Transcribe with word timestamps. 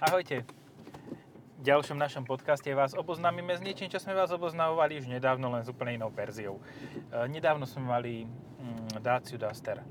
Ahojte. 0.00 0.48
V 1.60 1.62
ďalšom 1.68 2.00
našom 2.00 2.24
podcaste 2.24 2.72
vás 2.72 2.96
oboznámime 2.96 3.52
s 3.52 3.60
niečím, 3.60 3.92
čo 3.92 4.00
sme 4.00 4.16
vás 4.16 4.32
oboznávali 4.32 4.96
už 4.96 5.04
nedávno, 5.04 5.52
len 5.52 5.60
s 5.60 5.68
úplne 5.68 6.00
inou 6.00 6.08
verziou. 6.08 6.56
E, 6.56 7.28
Nedávno 7.28 7.68
sme 7.68 7.84
mali 7.84 8.24
mm, 8.24 8.96
Dacia 9.04 9.36
Duster 9.36 9.84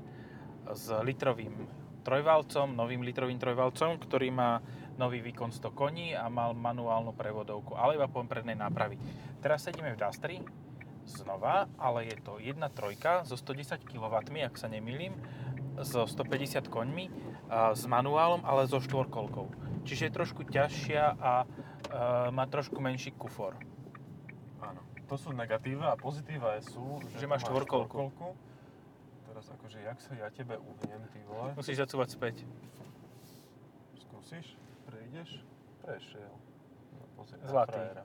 s 0.66 0.90
litrovým 1.06 1.54
trojvalcom, 2.02 2.74
novým 2.74 3.06
litrovým 3.06 3.38
trojvalcom, 3.38 4.02
ktorý 4.02 4.34
má 4.34 4.58
nový 4.98 5.22
výkon 5.22 5.54
100 5.54 5.78
koní 5.78 6.18
a 6.18 6.26
mal 6.26 6.58
manuálnu 6.58 7.14
prevodovku, 7.14 7.78
ale 7.78 7.94
iba 7.94 8.10
po 8.10 8.26
prednej 8.26 8.58
nápravy. 8.58 8.98
Teraz 9.38 9.62
sedíme 9.62 9.94
v 9.94 10.00
Dustri 10.02 10.36
znova, 11.06 11.70
ale 11.78 12.10
je 12.10 12.18
to 12.18 12.42
jedna 12.42 12.66
trojka 12.66 13.22
so 13.22 13.38
110 13.38 13.86
kW, 13.86 14.26
ak 14.26 14.58
sa 14.58 14.66
nemýlim, 14.66 15.14
so 15.86 16.02
150 16.02 16.66
koňmi, 16.66 17.06
s 17.78 17.86
manuálom, 17.86 18.42
ale 18.42 18.66
so 18.66 18.82
štvorkolkou. 18.82 19.69
Čiže 19.84 20.08
je 20.08 20.12
trošku 20.12 20.42
ťažšia 20.44 21.04
a 21.16 21.32
e, 21.42 21.46
má 22.30 22.44
trošku 22.46 22.78
menší 22.78 23.16
kufor. 23.16 23.56
Áno. 24.60 24.80
To 25.08 25.16
sú 25.16 25.32
negatíva 25.32 25.92
a 25.92 25.96
pozitíva 25.96 26.60
sú, 26.62 27.02
Že 27.16 27.26
tu 27.26 27.30
máš 27.30 27.42
štvorkolku. 27.48 28.12
Teraz 29.30 29.46
akože, 29.50 29.78
jak 29.82 29.98
sa 30.02 30.12
ja 30.14 30.28
tebe 30.30 30.58
uhnem, 30.58 31.02
ty 31.10 31.18
vole. 31.24 31.54
Musíš 31.56 31.82
zacúvať 31.82 32.08
späť. 32.14 32.36
Skúsiš? 33.96 34.58
Prejdeš? 34.86 35.42
Prešiel. 35.80 36.34
No, 36.94 37.02
pozri, 37.16 37.40
Zlatý. 37.46 37.78
frajera. 37.78 38.04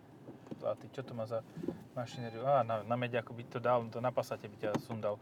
Zlatý, 0.55 0.85
čo 0.93 1.01
to 1.03 1.11
má 1.11 1.25
za 1.27 1.43
mašinériu? 1.97 2.45
Á, 2.45 2.63
na, 2.63 2.85
na 2.85 2.95
mediaku 2.95 3.33
by 3.33 3.43
to 3.51 3.59
dal, 3.59 3.83
to 3.91 3.99
na 3.99 4.13
pasate 4.13 4.47
by 4.47 4.55
ťa 4.57 4.79
sundal. 4.85 5.19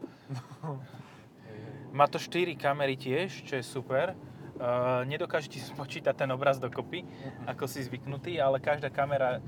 Hej. 1.48 1.58
Má 1.98 2.10
to 2.10 2.18
4 2.18 2.58
kamery 2.58 2.98
tiež, 2.98 3.46
čo 3.46 3.54
je 3.54 3.64
super. 3.64 4.18
Uh, 4.54 5.02
nedokáže 5.04 5.48
ti 5.48 5.58
spočítať 5.74 6.14
ten 6.14 6.30
obraz 6.30 6.56
dokopy, 6.56 7.02
ako 7.44 7.66
si 7.66 7.82
zvyknutý, 7.82 8.38
ale 8.38 8.58
každá 8.58 8.86
kamera, 8.86 9.42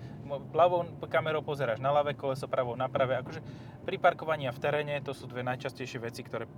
ľavou 0.50 0.82
kamerou 1.06 1.40
pozeráš 1.40 1.78
na 1.78 1.90
ľavé 1.90 2.12
koleso, 2.12 2.44
pravou 2.44 2.74
na 2.74 2.86
pravé. 2.86 3.14
Akože 3.16 3.38
pri 3.82 3.96
parkovaní 3.96 4.44
a 4.44 4.52
v 4.52 4.58
teréne 4.58 4.98
to 4.98 5.12
sú 5.12 5.24
dve 5.24 5.42
najčastejšie 5.42 5.98
veci, 6.00 6.20
ktoré, 6.20 6.50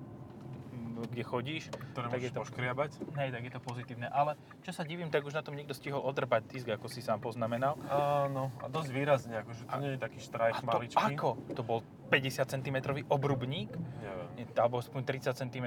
mm, 0.72 1.12
kde 1.12 1.22
chodíš. 1.22 1.68
Ktoré 1.92 2.08
Tak 2.08 2.20
je 2.20 2.30
to- 2.30 2.40
poškriabať. 2.40 2.90
Hej, 3.14 3.28
tak 3.30 3.42
je 3.42 3.52
to 3.52 3.60
pozitívne. 3.60 4.08
Ale 4.08 4.32
čo 4.60 4.72
sa 4.72 4.80
divím, 4.80 5.08
tak 5.08 5.22
už 5.22 5.34
na 5.34 5.42
tom 5.42 5.52
niekto 5.52 5.72
stihol 5.72 6.00
odrbať 6.00 6.48
disk, 6.48 6.68
ako 6.68 6.88
si 6.88 6.98
sám 6.98 7.20
poznamenal. 7.20 7.76
Áno, 7.84 8.48
a 8.58 8.66
dosť 8.66 8.90
výrazne, 8.90 9.36
akože 9.38 9.62
to 9.62 9.72
A- 9.72 9.78
nie 9.78 9.90
je 9.92 10.00
taký 10.00 10.18
A 10.18 10.24
štrajch 10.24 10.56
to 10.56 10.64
maličký. 10.64 11.04
ako? 11.12 11.28
To 11.52 11.62
bol 11.62 11.78
50 12.08 12.48
cm 12.48 12.76
obrubník, 13.06 13.68
Neviem. 14.00 14.48
Alebo 14.56 14.80
aspoň 14.80 15.04
30 15.04 15.36
cm. 15.36 15.66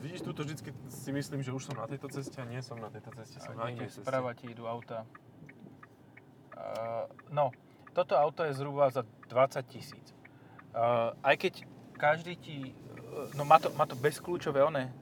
Vidíš, 0.00 0.20
tuto 0.20 0.44
vždycky 0.44 0.70
si 0.88 1.10
myslím, 1.12 1.40
že 1.40 1.52
už 1.52 1.72
som 1.72 1.76
na 1.76 1.88
tejto 1.88 2.12
ceste 2.12 2.36
a 2.40 2.44
nie 2.44 2.60
som 2.60 2.76
na 2.76 2.92
tejto 2.92 3.08
ceste, 3.16 3.40
som 3.40 3.56
na 3.56 3.72
inej 3.72 3.88
ceste. 3.88 4.04
Sprava 4.04 4.36
ti 4.36 4.52
idú 4.52 4.68
auta. 4.68 5.08
Uh, 6.52 7.08
no, 7.32 7.48
toto 7.96 8.20
auto 8.20 8.44
je 8.44 8.52
zhruba 8.52 8.92
za 8.92 9.02
20 9.32 9.64
tisíc. 9.72 10.06
Uh, 10.76 11.16
aj 11.24 11.34
keď 11.40 11.52
každý 11.96 12.36
ti... 12.36 12.76
uh, 13.10 13.32
No 13.32 13.48
má 13.48 13.56
to, 13.56 13.72
má 13.72 13.88
to 13.88 13.96
bezkľúčové 13.96 14.60
one. 14.60 14.92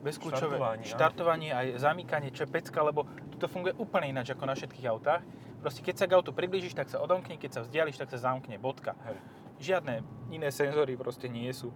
Bezkľúčové 0.00 0.56
Štartovanie, 0.56 0.84
štartovanie 0.84 1.50
aj 1.52 1.66
zamykanie, 1.80 2.28
čo 2.32 2.44
je 2.44 2.52
pecka, 2.52 2.80
lebo 2.80 3.04
to 3.36 3.48
funguje 3.48 3.72
úplne 3.76 4.12
ináč 4.12 4.32
ako 4.32 4.44
na 4.48 4.56
všetkých 4.56 4.86
autách. 4.88 5.24
Proste 5.60 5.84
keď 5.84 5.94
sa 5.96 6.04
k 6.08 6.16
autu 6.16 6.32
priblížiš, 6.32 6.72
tak 6.72 6.88
sa 6.88 7.04
odomkne, 7.04 7.36
keď 7.36 7.50
sa 7.52 7.60
vzdiališ, 7.64 8.00
tak 8.00 8.08
sa 8.08 8.20
zamkne, 8.20 8.56
bodka. 8.56 8.96
Hej. 9.04 9.16
Žiadne 9.60 9.94
iné 10.32 10.48
senzory 10.48 10.96
proste 10.96 11.28
nie 11.28 11.52
sú. 11.52 11.68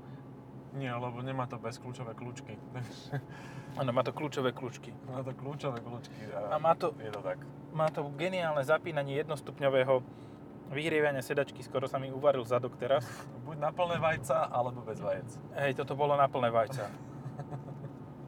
Nie, 0.74 0.90
lebo 0.90 1.22
nemá 1.22 1.46
to 1.46 1.54
bezkľúčové 1.62 2.18
kľúčky. 2.18 2.58
Áno, 3.80 3.90
má 3.94 4.02
to 4.02 4.10
kľúčové 4.10 4.50
kľúčky. 4.50 4.90
má 5.06 5.22
to 5.22 5.34
kľúčové 5.34 5.78
kľúčky 5.82 6.30
A 6.34 6.54
a, 6.54 6.58
má 6.58 6.74
to- 6.74 6.94
je 6.98 7.10
to 7.10 7.22
tak. 7.22 7.38
Má 7.74 7.90
to 7.90 8.06
geniálne 8.14 8.62
zapínanie 8.62 9.18
jednostupňového 9.22 10.02
vyhrievania 10.70 11.22
sedačky, 11.22 11.62
skoro 11.62 11.86
sa 11.86 11.98
mi 11.98 12.10
uvaril 12.10 12.42
zadok 12.46 12.74
teraz. 12.78 13.06
Buď 13.46 13.58
na 13.58 13.70
plné 13.70 13.98
vajca, 13.98 14.50
alebo 14.50 14.82
bez 14.82 14.98
vajec. 14.98 15.28
Hej, 15.58 15.78
toto 15.78 15.94
bolo 15.94 16.14
na 16.18 16.26
plné 16.26 16.50
vajca. 16.50 16.90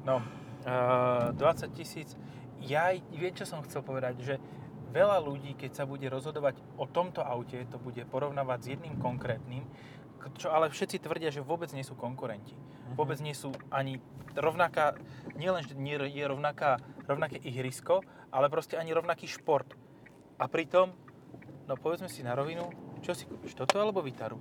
No, 0.06 0.23
uh, 0.67 1.35
20 1.35 1.75
tisíc. 1.75 2.15
Ja 2.62 2.95
viem, 3.11 3.35
čo 3.35 3.43
som 3.47 3.62
chcel 3.67 3.83
povedať, 3.83 4.23
že 4.23 4.35
veľa 4.95 5.19
ľudí, 5.23 5.59
keď 5.59 5.83
sa 5.83 5.85
bude 5.85 6.06
rozhodovať 6.06 6.59
o 6.79 6.87
tomto 6.87 7.23
aute, 7.23 7.59
to 7.67 7.79
bude 7.83 8.01
porovnávať 8.06 8.59
s 8.62 8.67
jedným 8.79 8.95
konkrétnym, 9.03 9.67
čo 10.34 10.50
ale 10.50 10.72
všetci 10.72 10.98
tvrdia, 10.98 11.31
že 11.31 11.44
vôbec 11.44 11.70
nie 11.70 11.87
sú 11.87 11.94
konkurenti. 11.94 12.59
Vôbec 12.98 13.20
nie 13.22 13.37
sú 13.37 13.54
ani 13.70 14.03
rovnaká, 14.34 14.98
nielen, 15.38 15.62
že 15.62 15.78
nie 15.78 15.97
je 15.97 16.26
rovnaká, 16.26 16.82
rovnaké 17.06 17.38
ihrisko, 17.41 18.03
ale 18.34 18.50
proste 18.50 18.75
ani 18.76 18.91
rovnaký 18.91 19.31
šport. 19.31 19.70
A 20.37 20.50
pritom, 20.50 20.92
no 21.70 21.75
povedzme 21.78 22.10
si 22.10 22.26
na 22.26 22.37
rovinu, 22.37 22.69
čo 23.00 23.14
si 23.14 23.25
kúpiš, 23.25 23.54
toto 23.54 23.78
alebo 23.78 24.04
Vitaru? 24.04 24.37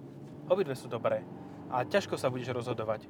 Obidve 0.50 0.73
sú 0.73 0.90
dobré. 0.90 1.23
A 1.69 1.85
ťažko 1.85 2.17
sa 2.17 2.29
budeš 2.29 2.53
rozhodovať. 2.53 3.07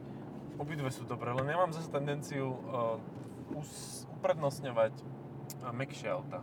Obidve 0.55 0.87
sú 0.87 1.03
dobré, 1.03 1.35
len 1.35 1.51
ja 1.51 1.59
mám 1.59 1.75
zase 1.75 1.91
tendenciu 1.91 2.47
uh, 2.47 3.59
us, 3.59 4.07
uprednostňovať 4.19 4.93
uh, 5.03 5.75
mäkšie 5.75 6.07
auta. 6.07 6.39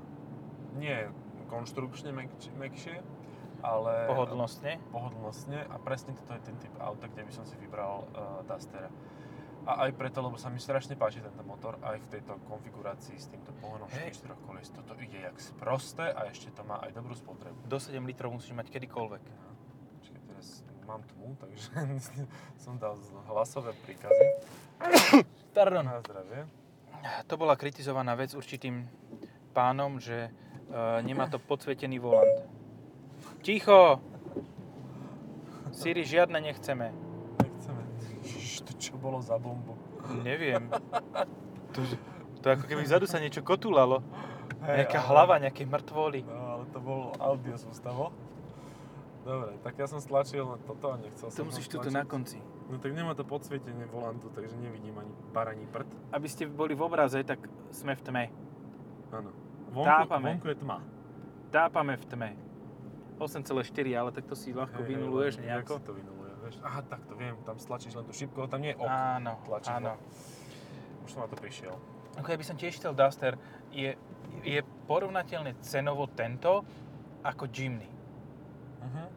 Nie 0.76 1.08
konštrukčne 1.48 2.12
mäkč, 2.12 2.48
mäkšie, 2.56 3.00
ale 3.62 4.10
Pohodlnostne. 4.10 4.82
pohodlnostne 4.90 5.70
a 5.70 5.78
presne 5.78 6.12
toto 6.18 6.34
je 6.34 6.42
ten 6.42 6.56
typ 6.58 6.74
auta, 6.82 7.06
kde 7.06 7.22
by 7.22 7.32
som 7.32 7.46
si 7.46 7.54
vybral 7.62 8.04
uh, 8.10 8.42
Dustera. 8.44 8.90
A 9.62 9.86
aj 9.86 9.94
preto, 9.94 10.18
lebo 10.18 10.34
sa 10.34 10.50
mi 10.50 10.58
strašne 10.58 10.98
páči 10.98 11.22
tento 11.22 11.38
motor 11.46 11.78
aj 11.86 12.02
v 12.02 12.06
tejto 12.18 12.34
konfigurácii 12.50 13.14
s 13.14 13.30
týmto 13.30 13.54
pohonom 13.62 13.86
všetkých 13.86 14.18
štyroch 14.18 14.40
kolies. 14.42 14.74
Toto 14.74 14.98
ide 14.98 15.22
jak 15.22 15.38
sprosté 15.38 16.10
a 16.10 16.26
ešte 16.26 16.50
to 16.50 16.66
má 16.66 16.82
aj 16.82 16.90
dobrú 16.90 17.14
spotrebu. 17.14 17.70
Do 17.70 17.78
7 17.78 18.02
litrov 18.02 18.34
musíš 18.34 18.58
mať 18.58 18.74
kedykoľvek. 18.74 19.22
Čiže 20.02 20.18
teraz 20.26 20.46
mám 20.82 21.06
tmu, 21.06 21.38
takže 21.38 21.70
som 22.66 22.74
dal 22.74 22.98
hlasové 23.30 23.70
príkazy. 23.86 24.26
Pardon. 25.56 25.86
Na 25.86 26.02
zdravie. 26.02 26.42
To 27.30 27.34
bola 27.38 27.54
kritizovaná 27.54 28.18
vec 28.18 28.34
určitým 28.34 28.82
pánom, 29.54 30.02
že 30.02 30.26
e, 30.26 30.30
nemá 31.06 31.30
to 31.30 31.38
podsvietený 31.38 32.02
volant. 32.02 32.61
Ticho! 33.42 33.98
Siri, 35.74 36.06
žiadne 36.06 36.38
nechceme. 36.38 36.94
Nechceme. 37.42 37.82
Ježiš, 38.22 38.62
to 38.62 38.72
čo 38.78 38.94
bolo 38.94 39.18
za 39.18 39.34
bombu? 39.34 39.74
Neviem. 40.22 40.70
To, 41.74 41.80
to 42.38 42.46
ako 42.46 42.64
keby 42.70 42.86
vzadu 42.86 43.10
sa 43.10 43.18
niečo 43.18 43.42
kotulalo. 43.42 44.04
Nejaká 44.62 45.02
ale- 45.02 45.08
hlava, 45.10 45.34
nejaké 45.42 45.66
mŕtvoly. 45.66 46.22
No, 46.22 46.38
ale 46.60 46.64
to 46.70 46.78
bol 46.78 47.10
audio 47.18 47.58
sústavo. 47.58 48.14
Dobre, 49.22 49.54
tak 49.62 49.78
ja 49.78 49.86
som 49.86 50.02
stlačil 50.02 50.42
na 50.42 50.58
toto 50.58 50.94
a 50.94 50.98
nechcel 50.98 51.30
To 51.30 51.34
som 51.34 51.46
musíš 51.46 51.70
tuto 51.70 51.90
na 51.94 52.02
konci. 52.02 52.42
No 52.66 52.78
tak 52.82 52.90
nemá 52.90 53.14
to 53.14 53.22
podsvietenie 53.22 53.86
volantu, 53.86 54.30
takže 54.34 54.58
nevidím 54.58 54.98
ani 54.98 55.14
baraní 55.30 55.66
prd. 55.70 55.86
Aby 56.10 56.26
ste 56.26 56.50
boli 56.50 56.74
v 56.74 56.82
obraze, 56.82 57.22
tak 57.22 57.38
sme 57.70 57.94
v 57.94 58.02
tme. 58.02 58.24
Áno. 59.14 59.30
Vonku, 59.70 59.86
Tápame. 59.86 60.30
vonku 60.36 60.46
je 60.50 60.56
tma. 60.58 60.78
Tápame 61.54 61.94
v 61.94 62.04
tme. 62.10 62.30
8,4, 63.24 63.62
ale 63.94 64.10
tak 64.10 64.24
to 64.26 64.34
si 64.34 64.50
ľahko 64.50 64.82
hej, 64.82 64.88
vynuluješ 64.94 65.34
len 65.38 65.44
nejako. 65.48 65.72
Jak 65.78 65.82
si 65.82 65.86
to 65.86 65.94
vynuluje, 65.94 66.32
vieš? 66.42 66.54
Aha, 66.66 66.80
tak 66.82 67.00
to 67.06 67.14
viem, 67.14 67.34
tam 67.46 67.56
stlačíš 67.56 67.94
len 67.94 68.04
tú 68.04 68.12
šipku, 68.12 68.50
tam 68.50 68.60
nie 68.60 68.74
je 68.74 68.78
ok. 68.82 68.90
Áno, 68.90 69.32
tlačidlo. 69.46 69.76
áno. 69.78 69.92
Už 71.06 71.08
som 71.10 71.20
na 71.24 71.28
to 71.30 71.38
prišiel. 71.38 71.74
Ja 72.12 72.36
by 72.36 72.44
som 72.44 72.56
tiež 72.60 72.76
chcel 72.76 72.92
Duster, 72.92 73.40
je, 73.72 73.96
je 74.44 74.60
porovnateľne 74.84 75.56
cenovo 75.64 76.04
tento 76.12 76.66
ako 77.24 77.48
Jimny. 77.48 77.88
Uh-huh. 78.82 79.08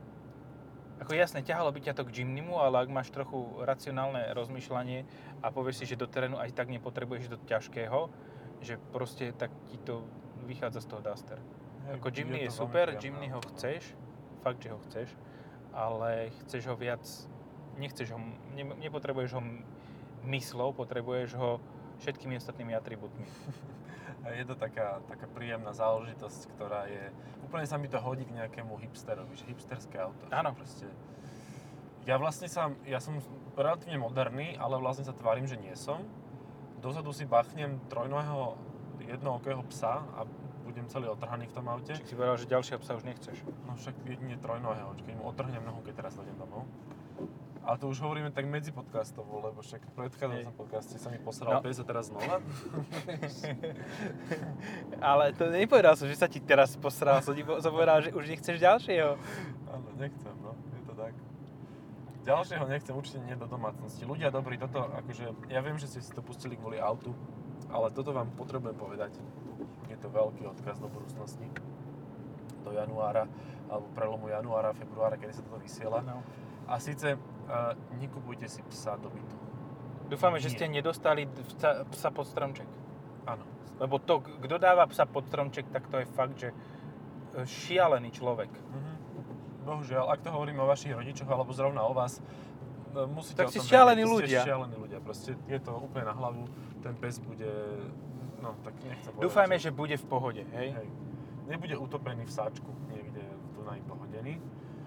Ako 1.03 1.11
jasne, 1.11 1.43
ťahalo 1.43 1.75
by 1.75 1.83
ťa 1.83 1.97
to 1.99 2.07
k 2.07 2.23
Jimnymu, 2.23 2.55
ale 2.55 2.87
ak 2.87 2.89
máš 2.93 3.11
trochu 3.11 3.43
racionálne 3.67 4.31
rozmýšľanie 4.31 5.03
a 5.43 5.51
povieš 5.51 5.83
si, 5.83 5.85
že 5.91 5.99
do 5.99 6.07
terénu 6.07 6.39
aj 6.39 6.55
tak 6.55 6.71
nepotrebuješ 6.71 7.35
do 7.35 7.37
ťažkého, 7.43 8.07
že 8.63 8.79
proste 8.95 9.35
tak 9.35 9.51
ti 9.67 9.75
to 9.83 10.07
vychádza 10.47 10.85
z 10.85 10.87
toho 10.87 11.01
Duster. 11.03 11.39
Ako 11.93 12.09
Jimny 12.09 12.41
je, 12.45 12.51
super, 12.51 12.97
Jimny 12.97 13.29
ho 13.29 13.41
chceš, 13.53 13.93
fakt, 14.41 14.61
že 14.61 14.73
ho 14.73 14.79
chceš, 14.89 15.09
ale 15.69 16.33
chceš 16.45 16.73
ho 16.73 16.75
viac, 16.75 17.05
nechceš 17.77 18.09
ho, 18.15 18.19
ne, 18.57 18.63
nepotrebuješ 18.81 19.31
ho 19.37 19.41
myslou, 20.25 20.73
potrebuješ 20.73 21.37
ho 21.37 21.61
všetkými 22.01 22.41
ostatnými 22.41 22.73
atribútmi. 22.73 23.27
Je 24.25 24.41
to 24.41 24.57
taká, 24.57 25.05
taká 25.05 25.29
príjemná 25.29 25.69
záležitosť, 25.69 26.57
ktorá 26.57 26.89
je... 26.89 27.13
Úplne 27.45 27.69
sa 27.69 27.77
mi 27.77 27.85
to 27.85 28.01
hodí 28.01 28.25
k 28.25 28.33
nejakému 28.33 28.73
hipsterovi, 28.81 29.37
že 29.37 29.45
hipsterské 29.45 30.01
auto. 30.01 30.25
Áno. 30.33 30.49
Proste, 30.57 30.89
ja 32.09 32.17
vlastne 32.17 32.49
sa, 32.49 32.73
ja 32.89 32.97
som 32.97 33.21
relatívne 33.53 34.01
moderný, 34.01 34.57
ale 34.57 34.81
vlastne 34.81 35.05
sa 35.05 35.13
tvárim, 35.13 35.45
že 35.45 35.61
nie 35.61 35.77
som. 35.77 36.01
Dozadu 36.81 37.13
si 37.13 37.29
bachnem 37.29 37.77
trojnohého 37.85 38.57
jednookého 39.05 39.61
psa 39.69 40.01
a 40.17 40.25
budem 40.85 40.93
celý 40.93 41.09
otrhaný 41.09 41.47
v 41.47 41.51
tom 41.51 41.65
aute. 41.65 41.91
Čiže 41.91 42.05
si 42.05 42.13
povedal, 42.13 42.37
že 42.37 42.45
ďalšieho 42.45 42.79
psa 42.79 42.93
už 42.93 43.03
nechceš. 43.03 43.37
No 43.65 43.73
však 43.73 43.93
jedine 44.05 44.37
trojnohého, 44.37 44.93
keď 44.95 45.13
mu 45.17 45.23
otrhnem 45.25 45.59
nohu, 45.59 45.81
keď 45.81 45.93
teraz 45.97 46.13
dojdem 46.13 46.37
domov. 46.37 46.63
Ale 47.65 47.75
to 47.75 47.89
už 47.89 47.97
hovoríme 47.97 48.29
tak 48.29 48.45
medzi 48.45 48.69
podcastovo, 48.69 49.41
lebo 49.41 49.57
však 49.57 49.81
v 49.81 49.91
predchádzajúcom 49.97 50.53
podcaste 50.53 50.95
sa 50.95 51.09
mi 51.09 51.17
posral 51.17 51.51
No. 51.51 51.59
pes 51.65 51.73
a 51.73 51.83
teraz 51.83 52.05
znova. 52.05 52.37
Ale 55.01 55.33
to 55.33 55.49
nepovedal 55.49 55.95
som, 55.95 56.05
že 56.05 56.13
sa 56.13 56.27
ti 56.27 56.37
teraz 56.37 56.77
posral, 56.77 57.19
som 57.19 57.33
ti 57.33 57.41
po- 57.41 57.57
som 57.57 57.73
povedal, 57.73 57.99
že 57.99 58.13
už 58.13 58.27
nechceš 58.27 58.61
ďalšieho. 58.61 59.17
Áno, 59.67 59.87
nechcem, 59.97 60.31
no, 60.39 60.53
je 60.53 60.81
to 60.83 60.93
tak. 60.93 61.11
Ďalšieho 62.21 62.63
nechcem 62.67 62.93
určite 62.93 63.17
nie 63.19 63.33
do 63.33 63.45
domácnosti. 63.45 64.03
Ľudia 64.03 64.29
dobrí, 64.29 64.55
toto 64.55 64.85
akože, 64.85 65.49
ja 65.49 65.59
viem, 65.59 65.75
že 65.75 65.87
ste 65.87 65.99
si 65.99 66.09
to 66.09 66.21
pustili 66.21 66.53
kvôli 66.53 66.77
autu, 66.77 67.11
ale 67.67 67.89
toto 67.89 68.11
vám 68.11 68.29
potrebujem 68.31 68.75
povedať. 68.75 69.11
Je 69.95 69.97
to 70.03 70.11
veľký 70.11 70.43
odkaz 70.51 70.83
do 70.83 70.91
budúcnosti. 70.91 71.47
Do 72.67 72.75
januára, 72.75 73.31
alebo 73.71 73.87
prelomu 73.95 74.27
januára, 74.27 74.75
februára, 74.75 75.15
kedy 75.15 75.39
sa 75.39 75.41
toto 75.47 75.63
vysiela. 75.63 76.03
No. 76.03 76.19
A 76.67 76.75
síce 76.83 77.15
uh, 77.15 77.71
nekupujte 77.95 78.51
si 78.51 78.59
psa 78.67 78.99
do 78.99 79.07
bytu. 79.07 79.35
Dúfame, 80.05 80.37
že 80.37 80.53
Nie. 80.53 80.55
ste 80.59 80.65
nedostali 80.69 81.25
psa, 81.25 81.87
psa 81.89 82.09
pod 82.13 82.29
stromček. 82.29 82.67
Áno. 83.25 83.41
Lebo 83.81 83.97
to, 83.97 84.21
kto 84.21 84.55
dáva 84.61 84.85
psa 84.91 85.09
pod 85.09 85.25
stromček, 85.25 85.65
tak 85.73 85.89
to 85.89 86.03
je 86.03 86.07
fakt, 86.07 86.35
že 86.37 86.49
e, 86.51 86.55
šialený 87.43 88.13
človek. 88.13 88.51
Mhm. 88.51 88.93
Bohužiaľ, 89.65 90.13
ak 90.13 90.21
to 90.21 90.29
hovoríme 90.29 90.61
o 90.61 90.69
vašich 90.69 90.93
rodičoch 90.93 91.25
alebo 91.25 91.49
zrovna 91.49 91.81
o 91.89 91.93
vás, 91.97 92.21
e, 92.21 93.01
musíte 93.09 93.41
Tak 93.41 93.49
o 93.49 93.51
tom 93.57 93.65
šialení 93.65 94.03
ľudia. 94.05 94.45
Ste 94.45 94.49
šialení 94.53 94.75
ľudia. 94.77 94.99
Proste 95.01 95.31
je 95.49 95.59
to 95.59 95.71
úplne 95.73 96.05
na 96.05 96.13
hlavu. 96.13 96.45
Ten 96.85 96.93
pes 97.01 97.17
bude, 97.17 97.49
no 98.45 98.53
tak 98.61 98.77
nechcem 98.85 99.09
povedať. 99.09 99.25
Dúfajme, 99.25 99.55
že 99.57 99.69
bude 99.73 99.95
v 99.97 100.05
pohode, 100.05 100.43
hej? 100.53 100.69
Hej. 100.77 100.87
Nebude 101.49 101.75
utopený 101.77 102.29
v 102.29 102.33
sáčku 102.33 102.69
niekde 102.93 103.25
v 103.25 103.47
Dunaji 103.57 103.81
pohodený. 103.89 104.37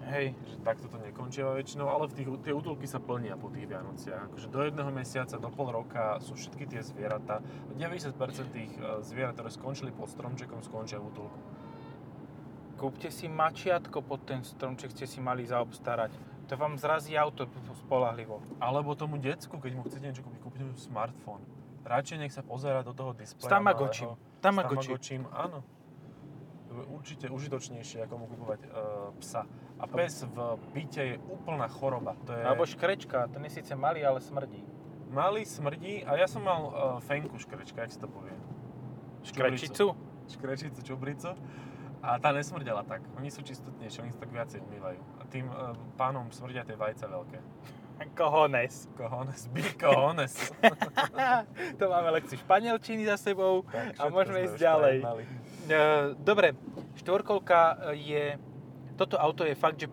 Hej. 0.09 0.33
Že 0.47 0.55
takto 0.63 0.87
to 0.87 0.97
nekončíva 0.97 1.53
väčšinou, 1.53 1.91
ale 1.91 2.09
v 2.09 2.13
tých, 2.17 2.27
tie 2.41 2.53
útulky 2.55 2.87
sa 2.87 2.97
plnia 2.97 3.35
po 3.35 3.51
tých 3.51 3.67
Vianociach. 3.67 4.31
Akože 4.31 4.47
do 4.49 4.59
jedného 4.63 4.89
mesiaca, 4.89 5.35
do 5.37 5.51
pol 5.51 5.69
roka 5.69 6.17
sú 6.23 6.33
všetky 6.33 6.65
tie 6.65 6.81
zvieratá. 6.81 7.43
90% 7.77 8.15
tých 8.49 8.71
e, 8.79 9.05
zvierat, 9.05 9.37
ktoré 9.37 9.51
skončili 9.53 9.91
pod 9.93 10.09
stromčekom, 10.09 10.65
skončia 10.65 10.97
v 10.97 11.13
útulku. 11.13 11.39
Kúpte 12.79 13.11
si 13.11 13.27
mačiatko 13.27 13.99
pod 13.99 14.23
ten 14.23 14.39
stromček, 14.41 14.95
ste 14.95 15.03
si 15.03 15.19
mali 15.19 15.43
zaobstarať. 15.43 16.15
To 16.47 16.57
vám 16.57 16.79
zrazí 16.79 17.13
auto 17.13 17.45
spolahlivo. 17.85 18.41
Alebo 18.57 18.97
tomu 18.97 19.21
decku, 19.21 19.61
keď 19.61 19.71
mu 19.77 19.85
chcete 19.85 20.01
niečo 20.01 20.23
kúpiť, 20.25 20.41
kúpite 20.41 20.65
mu 20.65 20.73
smartfón. 20.73 21.58
Radšej 21.85 22.17
nech 22.19 22.33
sa 22.33 22.43
pozera 22.43 22.83
do 22.83 22.91
toho 22.91 23.15
S 23.15 23.33
displeja. 23.33 23.49
Tamagotchim. 23.49 24.13
malého. 24.13 24.39
Tamagotchi. 24.39 24.75
S 24.75 24.85
Tamagotchim, 24.87 25.23
áno. 25.31 25.59
Určite 26.69 27.27
užitočnejšie, 27.33 28.05
ako 28.05 28.13
mu 28.19 28.25
kupovať 28.29 28.61
e, 28.61 28.67
psa. 29.19 29.43
A 29.81 29.83
pes 29.89 30.21
v 30.21 30.37
byte 30.71 31.01
je 31.01 31.15
úplná 31.27 31.65
choroba. 31.65 32.13
To 32.29 32.31
je 32.35 32.43
Alebo 32.45 32.63
škrečka, 32.63 33.25
ten 33.33 33.41
je 33.49 33.57
síce 33.57 33.73
malý, 33.73 34.05
ale 34.05 34.21
smrdí. 34.21 34.61
malý, 35.09 35.41
smrdí 35.43 36.05
a 36.05 36.13
ja 36.15 36.29
som 36.29 36.45
mal 36.45 36.61
e, 36.69 36.71
fenku 37.01 37.41
škrečka, 37.41 37.81
jak 37.83 37.91
sa 37.91 38.05
to 38.05 38.09
povie. 38.11 38.31
Škrečicu? 39.25 39.97
Škrečicu, 40.29 40.79
čubricu. 40.85 41.33
A 41.99 42.15
tá 42.15 42.31
nesmrdela 42.31 42.85
tak. 42.87 43.03
Oni 43.19 43.27
sú 43.27 43.43
čistotnejšie, 43.43 44.05
oni 44.07 44.13
sa 44.15 44.23
tak 44.23 44.31
viacej 44.31 44.63
umývajú. 44.63 45.01
A 45.19 45.23
tým 45.27 45.49
e, 45.49 45.53
pánom 45.97 46.29
smrdia 46.31 46.63
tie 46.63 46.77
vajca 46.77 47.09
veľké. 47.09 47.39
Cojones. 48.15 48.87
Cojones, 48.97 49.41
big 49.51 49.75
cojones. 49.75 50.33
to 51.79 51.83
máme 51.89 52.09
lekciu 52.15 52.39
španielčiny 52.39 53.07
za 53.07 53.19
sebou. 53.19 53.63
Tak, 53.67 53.95
A 53.99 54.03
môžeme 54.11 54.47
ísť 54.47 54.57
ďalej. 54.59 54.95
E, 55.03 55.77
Dobre, 56.19 56.55
štvorkolka 56.99 57.91
je... 57.95 58.39
Toto 58.99 59.15
auto 59.15 59.47
je 59.47 59.55
fakt, 59.55 59.79
že 59.79 59.87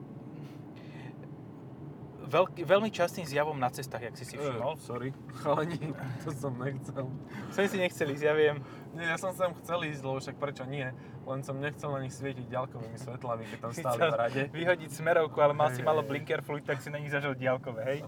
veľký, 2.26 2.66
veľmi 2.66 2.90
častým 2.90 3.22
zjavom 3.22 3.54
na 3.54 3.70
cestách, 3.70 4.10
jak 4.10 4.14
si 4.18 4.24
si 4.26 4.34
všimol. 4.34 4.74
Eh, 4.74 4.82
sorry, 4.82 5.08
chalani, 5.40 5.78
to 6.26 6.30
som 6.34 6.58
nechcel. 6.58 7.06
Som 7.54 7.62
si 7.70 7.78
nechcel 7.78 8.10
ísť, 8.10 8.24
ja 8.26 8.34
viem. 8.34 8.58
Nie, 8.92 9.14
ja 9.14 9.16
som 9.16 9.30
sem 9.32 9.54
chcel 9.62 9.86
ísť, 9.86 10.02
lebo 10.02 10.18
však 10.18 10.36
prečo 10.36 10.66
nie? 10.66 10.90
Len 11.26 11.42
som 11.42 11.58
nechcel 11.58 11.90
na 11.90 11.98
nich 12.06 12.14
svietiť 12.14 12.46
ďalkovými 12.46 12.98
svetlami, 13.02 13.44
keď 13.50 13.58
tam 13.58 13.72
stáli 13.74 13.98
v 13.98 14.14
rade. 14.14 14.42
vyhodiť 14.54 14.90
smerovku, 14.94 15.38
ale 15.42 15.58
mal 15.58 15.74
Hej, 15.74 15.76
si 15.76 15.82
malo 15.82 16.06
hej. 16.06 16.08
blinker 16.14 16.40
fluid, 16.46 16.62
tak 16.62 16.78
si 16.78 16.86
na 16.86 17.02
nich 17.02 17.10
zažil 17.10 17.34
diaľkové, 17.34 17.82
hej? 17.82 17.98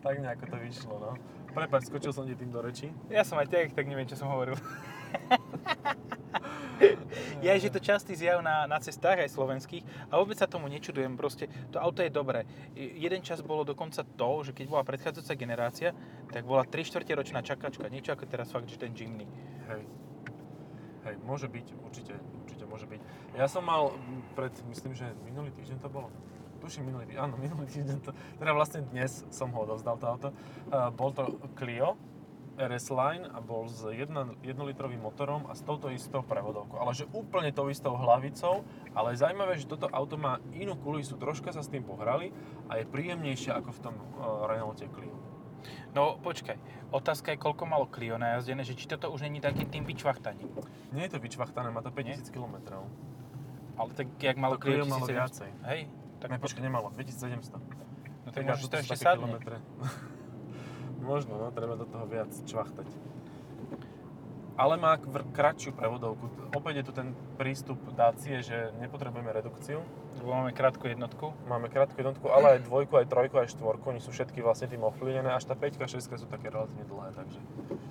Tak 0.00 0.16
nejako 0.16 0.44
to 0.48 0.56
vyšlo, 0.56 0.94
no. 0.96 1.10
Prepač, 1.52 1.86
skočil 1.86 2.16
som 2.16 2.24
ti 2.24 2.32
tým 2.32 2.48
do 2.48 2.64
reči. 2.64 2.88
Ja 3.12 3.22
som 3.22 3.36
aj 3.36 3.52
tak, 3.52 3.76
tak 3.76 3.84
neviem, 3.84 4.08
čo 4.08 4.16
som 4.16 4.32
hovoril. 4.32 4.56
je, 7.44 7.52
že 7.60 7.70
to 7.70 7.78
častý 7.78 8.16
zjav 8.16 8.42
na, 8.42 8.66
na 8.66 8.80
cestách 8.80 9.22
aj 9.22 9.30
slovenských 9.30 9.84
a 10.10 10.18
vôbec 10.18 10.34
sa 10.34 10.50
tomu 10.50 10.66
nečudujem, 10.66 11.14
proste 11.14 11.46
to 11.70 11.78
auto 11.78 12.02
je 12.02 12.10
dobré. 12.10 12.48
Jeden 12.74 13.22
čas 13.22 13.44
bolo 13.44 13.62
dokonca 13.62 14.02
to, 14.02 14.30
že 14.42 14.56
keď 14.56 14.66
bola 14.66 14.82
predchádzajúca 14.82 15.34
generácia, 15.36 15.90
tak 16.32 16.42
bola 16.48 16.66
3 16.66 16.80
čtvrte 16.82 17.12
ročná 17.14 17.44
čakačka, 17.44 17.86
niečo 17.92 18.16
ako 18.16 18.24
teraz 18.26 18.50
fakt, 18.50 18.66
že 18.66 18.80
ten 18.80 18.96
Jimny. 18.96 19.28
Hej. 19.70 19.86
Hej, 21.04 21.20
môže 21.20 21.52
byť, 21.52 21.66
určite, 21.84 22.14
určite 22.16 22.64
môže 22.64 22.88
byť. 22.88 23.00
Ja 23.36 23.44
som 23.44 23.68
mal 23.68 23.92
pred, 24.32 24.52
myslím, 24.72 24.96
že 24.96 25.12
minulý 25.20 25.52
týždeň 25.52 25.84
to 25.84 25.92
bolo. 25.92 26.08
Tuším 26.64 26.88
minulý 26.88 27.04
týždeň, 27.12 27.20
áno, 27.20 27.36
minulý 27.44 27.68
týždeň 27.68 27.98
to, 28.00 28.16
teda 28.40 28.52
vlastne 28.56 28.80
dnes 28.88 29.28
som 29.28 29.52
ho 29.52 29.68
odovzdal 29.68 30.00
to 30.00 30.06
auto. 30.08 30.28
Uh, 30.72 30.88
bol 30.88 31.12
to 31.12 31.28
Clio 31.52 32.00
RS 32.56 32.88
Line 32.94 33.26
a 33.34 33.42
bol 33.42 33.66
s 33.66 33.82
1 33.82 34.14
litrovým 34.40 35.02
motorom 35.02 35.44
a 35.50 35.58
s 35.58 35.60
touto 35.66 35.90
istou 35.90 36.22
prevodovkou. 36.22 36.78
Ale 36.78 36.94
že 36.94 37.10
úplne 37.10 37.50
tou 37.50 37.66
istou 37.68 37.98
hlavicou, 37.98 38.62
ale 38.94 39.18
zaujímavé, 39.18 39.58
že 39.58 39.68
toto 39.68 39.90
auto 39.90 40.14
má 40.14 40.38
inú 40.54 40.78
kulisu, 40.78 41.18
troška 41.18 41.50
sa 41.50 41.60
s 41.60 41.68
tým 41.68 41.82
pohrali 41.82 42.30
a 42.70 42.78
je 42.78 42.88
príjemnejšie 42.88 43.52
ako 43.52 43.70
v 43.74 43.82
tom 43.82 43.94
uh, 43.98 44.46
Renaulte 44.46 44.86
Clio. 44.88 45.33
No 45.94 46.18
počkaj, 46.20 46.56
otázka 46.90 47.34
je, 47.34 47.38
koľko 47.38 47.64
malo 47.66 47.86
Clio 47.90 48.18
najazdené, 48.18 48.62
že 48.66 48.74
či 48.74 48.90
toto 48.90 49.10
už 49.10 49.26
není 49.26 49.38
takým 49.40 49.68
tým 49.70 49.84
vyčvachtaním. 49.84 50.50
Nie 50.92 51.08
je 51.08 51.16
to 51.16 51.18
vyčvachtané, 51.20 51.70
má 51.70 51.82
to 51.82 51.90
5000 51.90 52.30
km. 52.30 52.82
Ale 53.74 53.90
tak 53.94 54.06
jak 54.22 54.36
malo 54.36 54.54
To 54.56 54.62
Clio 54.62 54.84
Clio 54.84 54.90
malo 54.90 55.06
1700. 55.06 55.18
viacej. 55.18 55.50
Hej, 55.66 55.80
tak 56.22 56.28
Ne, 56.30 56.38
počkaj, 56.38 56.62
nemalo, 56.62 56.88
2700. 56.94 57.58
no 58.24 58.28
tak 58.32 58.42
a 58.48 58.54
to 58.56 58.76
ešte 58.78 58.96
sadne. 58.96 59.36
Možno, 61.04 61.36
no, 61.36 61.52
treba 61.52 61.76
do 61.76 61.84
toho 61.84 62.08
viac 62.08 62.32
čvachtať. 62.32 62.88
Ale 64.54 64.78
má 64.78 64.94
kratšiu 65.34 65.74
prevodovku. 65.74 66.30
Opäť 66.54 66.82
je 66.82 66.84
tu 66.86 66.92
ten 66.94 67.10
prístup 67.34 67.74
Dacie, 67.90 68.38
že 68.38 68.70
nepotrebujeme 68.78 69.34
redukciu. 69.34 69.82
Lebo 70.14 70.30
máme 70.30 70.54
krátku 70.54 70.86
jednotku. 70.86 71.34
Máme 71.50 71.66
krátku 71.66 71.98
jednotku, 71.98 72.30
ale 72.30 72.58
aj 72.58 72.70
dvojku, 72.70 72.94
aj 73.02 73.10
trojku, 73.10 73.34
aj 73.42 73.50
štvorku. 73.50 73.90
Oni 73.90 73.98
sú 73.98 74.14
všetky 74.14 74.38
vlastne 74.46 74.70
tým 74.70 74.86
ovplyvnené. 74.86 75.34
Až 75.34 75.50
tá 75.50 75.58
5 75.58 75.74
6 75.74 76.22
sú 76.22 76.26
také 76.30 76.54
relatívne 76.54 76.86
dlhé, 76.86 77.08
takže... 77.18 77.38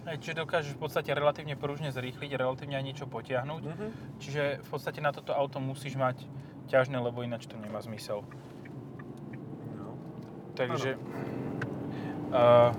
Hej, 0.07 0.17
Čiže 0.23 0.35
dokážeš 0.39 0.71
v 0.75 0.81
podstate 0.87 1.11
relatívne 1.11 1.59
pružne 1.59 1.91
zrýchliť, 1.91 2.31
relatívne 2.39 2.79
aj 2.79 2.85
niečo 2.87 3.05
potiahnuť. 3.11 3.63
Mhm. 3.67 3.87
Čiže 4.23 4.43
v 4.63 4.69
podstate 4.71 5.03
na 5.03 5.11
toto 5.11 5.35
auto 5.35 5.59
musíš 5.59 5.99
mať 5.99 6.23
ťažné, 6.71 6.95
lebo 6.95 7.27
ináč 7.27 7.43
to 7.51 7.59
nemá 7.59 7.83
zmysel. 7.83 8.23
No. 9.75 9.99
Takže... 10.55 10.95
Uh, 12.31 12.71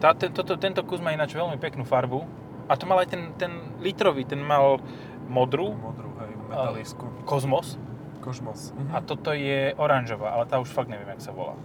tá, 0.00 0.16
ten, 0.16 0.32
toto, 0.32 0.56
tento 0.60 0.80
kus 0.84 1.00
má 1.00 1.12
ináč 1.16 1.32
veľmi 1.32 1.56
peknú 1.60 1.84
farbu. 1.84 2.39
A 2.70 2.78
to 2.78 2.86
mal 2.86 3.02
aj 3.02 3.10
ten, 3.10 3.34
ten 3.34 3.50
litrový, 3.82 4.22
ten 4.22 4.38
mal 4.38 4.78
modrú, 5.26 5.74
Modrú, 5.74 6.14
hej, 6.22 6.38
metalísku. 6.46 7.04
Kozmos. 7.26 7.74
Kožmos. 8.22 8.70
A 8.94 9.02
toto 9.02 9.32
je 9.34 9.72
oranžová, 9.74 10.36
ale 10.38 10.44
tá 10.46 10.60
už 10.62 10.70
fakt 10.70 10.92
neviem, 10.92 11.08
jak 11.16 11.24
sa 11.24 11.32
volá. 11.34 11.58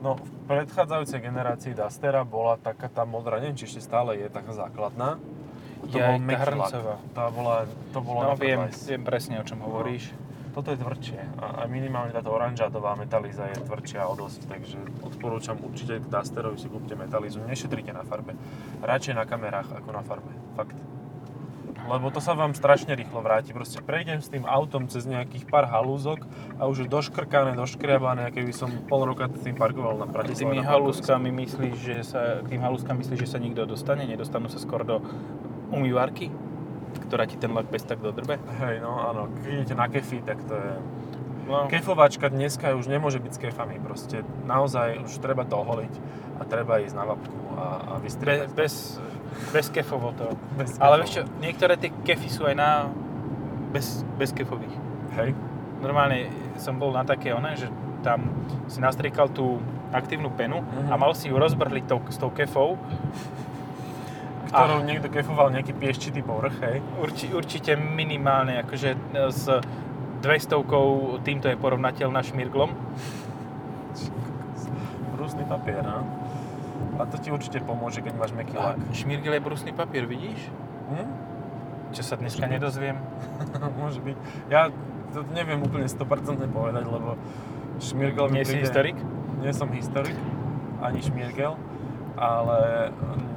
No, 0.00 0.16
v 0.16 0.30
predchádzajúcej 0.50 1.20
generácii 1.20 1.76
Dustera 1.76 2.24
bola 2.24 2.56
taká 2.56 2.88
tá 2.88 3.04
modrá, 3.04 3.38
neviem, 3.38 3.54
či 3.54 3.68
ešte 3.70 3.84
stále 3.84 4.16
je 4.18 4.26
taká 4.32 4.56
základná. 4.56 5.20
To 5.92 5.94
Je 5.94 6.02
bol 6.02 6.16
tá 6.18 6.38
hrncová. 6.42 6.96
Tá 7.12 7.24
bola, 7.30 7.56
to 7.92 7.98
bolo 8.00 8.18
No 8.24 8.34
viem, 8.34 8.66
viem 8.72 9.02
presne, 9.04 9.38
o 9.38 9.44
čom 9.44 9.60
hovoríš. 9.62 10.10
Toto 10.56 10.72
je 10.72 10.80
tvrdšie. 10.80 11.20
A, 11.36 11.46
a 11.60 11.62
minimálne 11.68 12.16
táto 12.16 12.32
oranžádová 12.32 12.96
metalíza 12.96 13.44
je 13.52 13.60
tvrdšia 13.60 14.08
o 14.08 14.16
dosť, 14.16 14.48
takže 14.48 14.80
odporúčam 15.04 15.60
určite 15.60 16.00
Dusterovi 16.00 16.56
si 16.56 16.72
kúpte 16.72 16.96
metalízu. 16.96 17.44
Nešetrite 17.44 17.92
na 17.92 18.00
farbe. 18.08 18.32
Radšej 18.80 19.20
na 19.20 19.28
kamerách 19.28 19.68
ako 19.76 19.90
na 19.92 20.00
farbe. 20.00 20.32
Fakt. 20.56 20.80
Lebo 21.86 22.08
to 22.08 22.24
sa 22.24 22.32
vám 22.32 22.56
strašne 22.56 22.96
rýchlo 22.96 23.20
vráti. 23.20 23.52
Proste 23.52 23.84
prejdem 23.84 24.24
s 24.24 24.32
tým 24.32 24.48
autom 24.48 24.88
cez 24.88 25.04
nejakých 25.04 25.44
pár 25.44 25.68
halúzok 25.68 26.24
a 26.56 26.64
už 26.64 26.82
je 26.82 26.88
doškrkané, 26.88 27.52
doškriabané, 27.52 28.32
keby 28.32 28.50
som 28.56 28.72
pol 28.88 29.04
roka 29.04 29.28
s 29.28 29.44
tým 29.44 29.60
parkoval 29.60 30.00
na 30.00 30.08
Bratislave. 30.08 30.56
Tými 30.56 30.64
halúskami 30.64 31.28
myslíš, 31.36 31.76
že 31.76 31.96
sa, 32.00 32.40
tým 32.48 32.64
halúskam 32.64 32.96
myslíš, 32.96 33.28
že 33.28 33.28
sa 33.28 33.38
nikto 33.38 33.68
dostane? 33.68 34.08
Nedostanú 34.08 34.48
sa 34.48 34.56
skôr 34.56 34.88
do 34.88 35.04
umývarky, 35.68 36.32
ktorá 36.98 37.24
ti 37.24 37.34
ten 37.34 37.50
lak 37.50 37.66
bez 37.66 37.82
tak 37.82 37.98
dodrbe? 37.98 38.38
Hej, 38.58 38.80
no 38.80 38.96
áno. 38.98 39.28
Keď 39.36 39.50
idete 39.52 39.74
na 39.74 39.86
kefy, 39.86 40.18
tak 40.20 40.38
to 40.42 40.54
je... 40.54 40.72
No, 41.46 41.70
Kefovačka 41.70 42.26
dneska 42.26 42.74
už 42.74 42.86
nemôže 42.86 43.16
byť 43.16 43.32
s 43.32 43.38
kefami. 43.40 43.78
Proste 43.78 44.26
naozaj 44.42 44.98
už 45.00 45.12
treba 45.18 45.42
to 45.42 45.54
oholiť 45.56 45.94
a 46.36 46.42
treba 46.42 46.82
ísť 46.82 46.92
na 46.92 47.06
vapku 47.06 47.38
a, 47.54 47.64
a 47.78 47.92
vystriedať. 47.96 48.50
bez, 48.50 48.98
bez 49.52 49.70
kefov 49.70 50.10
to. 50.12 50.26
Bez 50.54 50.74
Ale 50.76 50.98
kefov. 50.98 51.00
vieš 51.00 51.12
čo, 51.12 51.22
niektoré 51.38 51.74
tie 51.76 51.94
kefy 52.02 52.26
sú 52.26 52.42
aj 52.44 52.54
na 52.54 52.90
bez, 53.70 54.02
bez 54.16 54.30
kefových. 54.30 54.74
Hej. 55.14 55.38
Normálne 55.78 56.26
som 56.56 56.74
bol 56.74 56.90
na 56.90 57.04
také 57.04 57.30
one, 57.30 57.54
že 57.54 57.70
tam 58.02 58.26
si 58.66 58.82
nastriekal 58.82 59.30
tú 59.30 59.62
aktívnu 59.88 60.30
penu 60.30 60.60
Mhm. 60.60 60.90
a 60.90 60.94
mal 60.96 61.14
si 61.14 61.30
ju 61.30 61.36
rozbrhliť 61.36 61.84
tou, 61.86 62.02
s 62.04 62.18
tou 62.18 62.28
kefou. 62.28 62.74
Ktorou 64.46 64.80
niekto 64.80 65.08
kefoval 65.08 65.50
nejaký 65.50 65.72
pieščitý 65.72 66.22
povrch, 66.22 66.56
hej. 66.60 66.78
Urči, 66.96 67.30
určite 67.30 67.74
minimálne, 67.74 68.62
akože 68.62 68.90
e, 68.92 68.98
s 69.28 69.44
200 70.22 70.54
týmto 71.20 71.46
je 71.46 71.56
porovnateľná 71.56 72.22
šmirglom. 72.22 72.70
Brusný 75.12 75.44
papier, 75.44 75.82
no. 75.82 76.04
A 76.96 77.04
to 77.04 77.16
ti 77.18 77.28
určite 77.28 77.60
pomôže, 77.60 78.00
keď 78.00 78.14
máš 78.16 78.32
meký 78.32 78.56
A 78.56 78.72
lak. 78.72 78.80
šmirgel 78.92 79.34
je 79.34 79.42
brusný 79.42 79.72
papier, 79.72 80.04
vidíš? 80.04 80.40
Hm? 80.88 81.08
Čo 81.92 82.02
sa 82.02 82.14
dneska 82.16 82.46
nedozviem. 82.46 82.96
Môže 83.80 84.00
byť. 84.00 84.16
Ja 84.48 84.68
to 85.12 85.24
neviem 85.32 85.60
úplne 85.60 85.84
100% 85.84 86.40
povedať, 86.48 86.84
lebo 86.84 87.16
šmirgel 87.78 88.28
mi 88.28 88.40
Nie 88.40 88.44
si 88.44 88.52
príde- 88.52 88.64
historik? 88.64 88.96
Nie 89.36 89.52
som 89.52 89.68
historik, 89.68 90.16
ani 90.80 91.00
šmirgel, 91.00 91.60
ale 92.16 92.90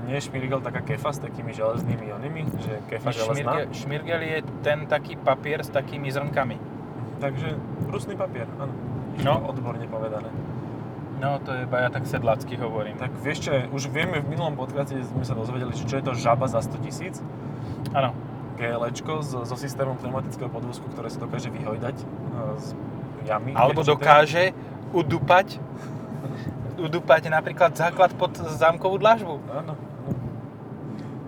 nie 0.07 0.15
je 0.17 0.31
šmirgel 0.31 0.63
taká 0.63 0.81
kefa 0.81 1.11
s 1.13 1.19
takými 1.19 1.51
železnými 1.53 2.09
onými, 2.15 2.41
že 2.63 2.73
kefa 2.87 3.11
železná. 3.11 3.67
Šmirgel, 3.67 3.67
šmirgel 3.75 4.21
je 4.23 4.37
ten 4.63 4.87
taký 4.87 5.19
papier 5.19 5.61
s 5.61 5.69
takými 5.69 6.09
zrnkami. 6.09 6.57
Takže 7.19 7.59
brusný 7.91 8.15
papier, 8.15 8.47
áno. 8.57 8.71
No. 9.19 9.43
Odborne 9.51 9.83
povedané. 9.91 10.31
No, 11.19 11.35
to 11.43 11.51
je 11.51 11.67
iba 11.67 11.83
ja 11.83 11.91
tak 11.91 12.07
sedlácky 12.07 12.55
hovorím. 12.55 12.95
Tak 12.95 13.11
vieš 13.19 13.51
čo, 13.51 13.51
už 13.75 13.91
vieme 13.91 14.23
v 14.23 14.27
minulom 14.31 14.55
podcaste 14.55 15.03
sme 15.03 15.27
sa 15.27 15.35
dozvedeli, 15.35 15.75
že 15.75 15.83
čo 15.83 15.99
je 15.99 16.03
to 16.07 16.15
žaba 16.15 16.47
za 16.47 16.63
100 16.63 16.79
tisíc. 16.87 17.19
Áno. 17.91 18.15
GLčko 18.55 19.23
so, 19.23 19.43
so 19.43 19.55
systémom 19.55 19.99
pneumatického 19.99 20.47
podvozku, 20.47 20.87
ktoré 20.91 21.07
sa 21.11 21.19
dokáže 21.23 21.47
vyhojdať 21.51 21.95
e, 21.95 22.05
z 22.59 22.67
jamy. 23.27 23.51
Alebo 23.55 23.83
dokáže 23.83 24.51
udupať, 24.95 25.59
udupať 26.79 27.29
napríklad 27.29 27.75
základ 27.75 28.15
pod 28.15 28.33
zámkovú 28.35 28.97
dlažbu. 28.97 29.35
Áno. 29.51 29.73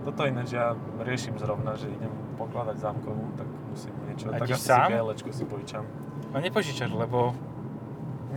Toto 0.02 0.26
ináč 0.26 0.56
ja 0.56 0.74
riešim 1.04 1.38
zrovna, 1.38 1.78
že 1.78 1.86
idem 1.86 2.10
pokladať 2.34 2.76
zámkovú, 2.82 3.22
tak 3.38 3.46
musím 3.70 3.94
niečo. 4.10 4.26
A 4.34 4.42
tak 4.42 4.50
asi 4.50 4.66
sám? 4.66 4.88
si 5.14 5.30
si 5.30 5.44
požičam. 5.46 5.84
No 6.32 6.40
nepožičaš, 6.42 6.90
lebo 6.90 7.36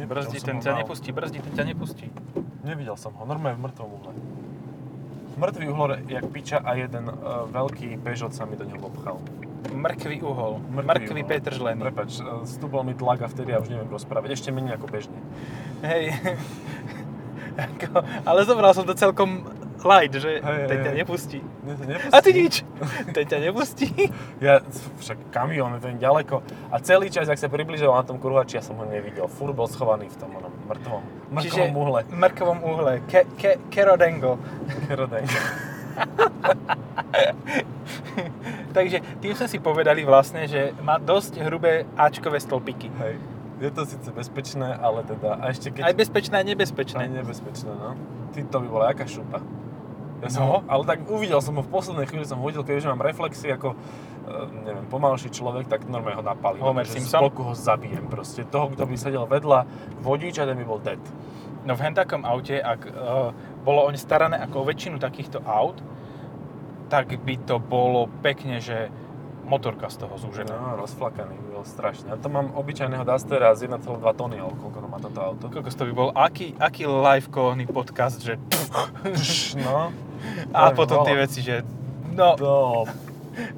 brzdí 0.04 0.44
ten 0.44 0.60
ťa 0.60 0.72
mal. 0.76 0.80
nepustí, 0.84 1.10
brzdí 1.16 1.40
ten 1.40 1.54
ťa 1.56 1.64
nepustí. 1.72 2.12
Nevidel 2.68 3.00
som 3.00 3.16
ho, 3.16 3.24
normálne 3.24 3.56
v 3.56 3.72
mŕtvom 3.72 3.88
uhle. 3.88 4.12
Mŕtvý 5.36 5.66
uhlor 5.68 5.92
jak 6.08 6.26
piča 6.32 6.64
a 6.64 6.80
jeden 6.80 7.12
uh, 7.12 7.44
veľký 7.52 8.00
Peugeot 8.00 8.32
sa 8.32 8.48
mi 8.48 8.56
do 8.56 8.64
neho 8.64 8.80
obchal. 8.80 9.20
Mrkvý 9.66 10.24
uhol, 10.24 10.64
mrkvý 10.72 11.26
uhol. 11.26 11.32
Petržlený. 11.32 11.82
Prepač, 11.82 12.24
uh, 12.24 12.48
stúpol 12.48 12.88
mi 12.88 12.96
tlak 12.96 13.24
a 13.24 13.28
vtedy 13.28 13.52
ja 13.52 13.60
už 13.60 13.68
neviem 13.68 13.92
rozprávať, 13.92 14.32
ešte 14.36 14.56
menej 14.56 14.80
ako 14.80 14.88
bežne. 14.88 15.20
Hej. 15.84 16.16
Ale 18.28 18.44
zobral 18.44 18.74
som 18.76 18.84
to 18.84 18.94
celkom 18.96 19.48
light, 19.86 20.12
že 20.18 20.42
Hej, 20.42 20.66
ten 20.66 20.78
ťa 20.82 20.92
nepustí. 20.98 21.40
To 21.40 21.84
nepustí. 21.86 22.10
A 22.10 22.18
ty 22.20 22.30
nič. 22.34 22.66
Ten 23.14 23.26
ťa 23.30 23.38
nepustí. 23.40 23.88
Ja, 24.42 24.60
však 25.00 25.30
kamión, 25.30 25.78
ten 25.78 26.02
ďaleko. 26.02 26.42
A 26.74 26.82
celý 26.82 27.14
čas, 27.14 27.30
ak 27.30 27.38
sa 27.38 27.48
približoval 27.48 28.02
na 28.02 28.06
tom 28.08 28.18
kruhači, 28.18 28.58
ja 28.58 28.64
som 28.66 28.76
ho 28.82 28.86
nevidel. 28.90 29.30
Furt 29.30 29.54
bol 29.54 29.70
schovaný 29.70 30.10
v 30.10 30.18
tom 30.18 30.34
onom 30.34 30.52
mŕtvom, 30.66 31.02
mŕtvom 31.32 31.72
uhle. 31.78 32.02
Mrkovom 32.10 32.60
uhle. 32.66 32.94
Ke, 33.06 33.30
ke, 33.38 33.62
kerodengo. 33.70 34.42
Kerodeň. 34.90 35.24
Takže 38.76 39.00
tým 39.24 39.34
sme 39.38 39.48
si 39.48 39.58
povedali 39.62 40.04
vlastne, 40.04 40.50
že 40.50 40.76
má 40.84 41.00
dosť 41.00 41.40
hrubé 41.46 41.88
Ačkové 41.96 42.42
stĺpiky. 42.42 42.92
Hej. 43.00 43.35
Je 43.56 43.72
to 43.72 43.88
síce 43.88 44.10
bezpečné, 44.12 44.76
ale 44.76 45.08
teda, 45.08 45.40
a 45.40 45.48
ešte 45.48 45.72
keď... 45.72 45.88
Aj 45.88 45.96
bezpečné, 45.96 46.44
aj 46.44 46.48
nebezpečné. 46.52 46.98
Aj 47.00 47.12
nebezpečné, 47.12 47.72
no. 47.72 47.96
Ty 48.36 48.40
to 48.52 48.58
by 48.60 48.68
bola 48.68 48.86
jaká 48.92 49.08
šupa. 49.08 49.40
Ja 50.20 50.28
som 50.32 50.44
No. 50.44 50.48
ho, 50.48 50.58
ale 50.68 50.84
tak 50.84 51.08
uvidel 51.08 51.40
som 51.40 51.56
ho 51.56 51.64
v 51.64 51.72
poslednej 51.72 52.08
chvíli, 52.08 52.28
som 52.28 52.40
ho 52.40 52.44
uvidel, 52.44 52.68
keďže 52.68 52.92
mám 52.92 53.00
reflexy 53.00 53.52
ako, 53.52 53.76
e, 53.76 53.78
neviem, 54.64 54.86
pomalší 54.88 55.32
človek, 55.32 55.72
tak 55.72 55.88
normálne 55.88 56.20
ho 56.20 56.26
napalím. 56.26 56.64
Homer 56.64 56.88
Simpson? 56.88 57.20
Z 57.20 57.24
boku 57.24 57.48
ho 57.48 57.56
zabijem 57.56 58.08
proste. 58.08 58.44
Toho, 58.44 58.72
kto 58.76 58.84
by 58.88 58.96
sedel 58.96 59.24
vedľa 59.24 59.64
vodiča, 60.04 60.44
ten 60.48 60.56
by 60.60 60.66
bol 60.68 60.80
dead. 60.80 61.00
No 61.64 61.76
v 61.76 61.84
hentakom 61.84 62.24
aute, 62.24 62.60
ak 62.60 62.82
uh, 62.86 63.32
bolo 63.64 63.88
oň 63.88 63.96
starané 63.98 64.38
ako 64.38 64.62
o 64.62 64.68
väčšinu 64.68 65.00
takýchto 65.00 65.42
aut, 65.44 65.80
tak 66.88 67.10
by 67.26 67.36
to 67.42 67.58
bolo 67.58 68.06
pekne, 68.22 68.62
že 68.62 68.94
motorka 69.46 69.88
z 69.94 70.02
toho 70.02 70.18
zúžená. 70.18 70.54
No, 70.58 70.82
rozflakaný 70.82 71.38
bol 71.54 71.62
strašne. 71.64 72.10
A 72.12 72.18
to 72.18 72.28
mám 72.28 72.52
obyčajného 72.58 73.06
Dustera 73.06 73.54
z 73.54 73.70
1,2 73.70 74.02
tony, 74.18 74.42
alebo 74.42 74.58
koľko 74.58 74.90
má 74.90 74.98
toto 74.98 75.20
auto. 75.22 75.46
Koľko 75.54 75.70
to 75.70 75.86
by 75.90 75.94
bol, 75.94 76.10
aký, 76.18 76.58
aký 76.58 76.90
live-kohný 76.90 77.70
podcast, 77.70 78.20
že 78.20 78.42
No. 79.62 79.94
a 80.58 80.74
potom 80.74 81.06
tie 81.06 81.16
veci, 81.16 81.40
že 81.46 81.62
no, 82.12 82.34
To, 82.36 82.84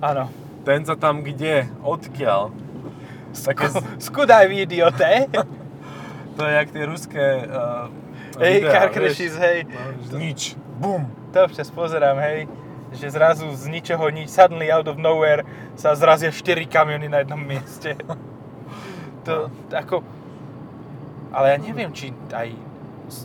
áno. 0.03 0.27
ten 0.67 0.83
sa 0.83 0.99
tam 0.99 1.23
kde? 1.23 1.71
Odkiaľ? 1.81 2.51
Také, 3.31 3.65
Skudaj 4.05 4.51
idiote. 4.51 5.31
to 6.37 6.41
je 6.43 6.53
jak 6.53 6.69
tie 6.69 6.83
ruské 6.83 7.25
uh, 7.47 7.87
Hej, 8.37 8.61
videá, 8.61 8.71
car 8.75 8.87
crashes, 8.93 9.33
hej. 9.39 9.65
No, 9.65 10.19
nič. 10.19 10.53
Bum. 10.77 11.09
To 11.33 11.37
občas 11.47 11.71
pozerám, 11.73 12.19
hej, 12.21 12.45
že 12.95 13.11
zrazu 13.11 13.47
z 13.51 13.67
ničoho 13.67 14.07
nič, 14.11 14.31
suddenly 14.31 14.71
out 14.71 14.87
of 14.87 14.95
nowhere 14.95 15.43
sa 15.75 15.95
zrazia 15.95 16.31
4 16.31 16.67
kamiony 16.67 17.11
na 17.11 17.23
jednom 17.23 17.39
mieste. 17.39 17.95
To, 19.27 19.51
ako... 19.75 20.07
Ale 21.35 21.51
ja 21.51 21.57
neviem, 21.59 21.91
či 21.91 22.15
aj 22.31 22.55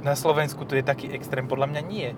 na 0.03 0.19
Slovensku 0.19 0.67
to 0.67 0.75
je 0.75 0.83
taký 0.83 1.15
extrém, 1.15 1.47
podľa 1.47 1.71
mňa 1.71 1.83
nie. 1.87 2.11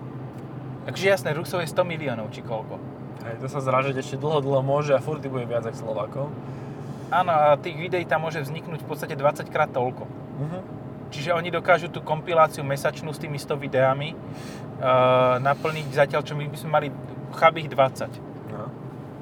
Takže 0.89 1.05
jasné, 1.05 1.37
Rusov 1.37 1.61
je 1.61 1.69
100 1.69 1.85
miliónov, 1.85 2.33
či 2.33 2.41
koľko. 2.41 2.81
Hej, 3.25 3.41
to 3.41 3.47
sa 3.49 3.61
zrážať 3.61 4.01
ešte 4.01 4.17
dlho, 4.17 4.41
dlho 4.41 4.65
môže 4.65 4.93
a 4.93 5.01
furt 5.05 5.21
bude 5.21 5.45
viac 5.45 5.69
ako 5.69 5.77
Slovákov. 5.77 6.25
Áno, 7.13 7.29
a 7.29 7.57
tých 7.61 7.77
videí 7.77 8.09
tam 8.09 8.25
môže 8.25 8.41
vzniknúť 8.41 8.81
v 8.81 8.89
podstate 8.89 9.13
20 9.13 9.53
krát 9.53 9.69
toľko. 9.69 10.09
Mhm. 10.41 10.59
Čiže 11.13 11.37
oni 11.37 11.53
dokážu 11.53 11.87
tú 11.87 12.01
kompiláciu 12.01 12.65
mesačnú 12.65 13.13
s 13.13 13.21
tými 13.21 13.37
100 13.37 13.55
videami 13.61 14.17
uh, 14.17 15.37
naplniť 15.39 15.87
zatiaľ, 15.93 16.25
čo 16.25 16.33
my 16.33 16.49
by 16.49 16.57
sme 16.57 16.69
mali 16.73 16.87
chabých 17.33 17.69
20. 17.73 18.09
No. 18.51 18.69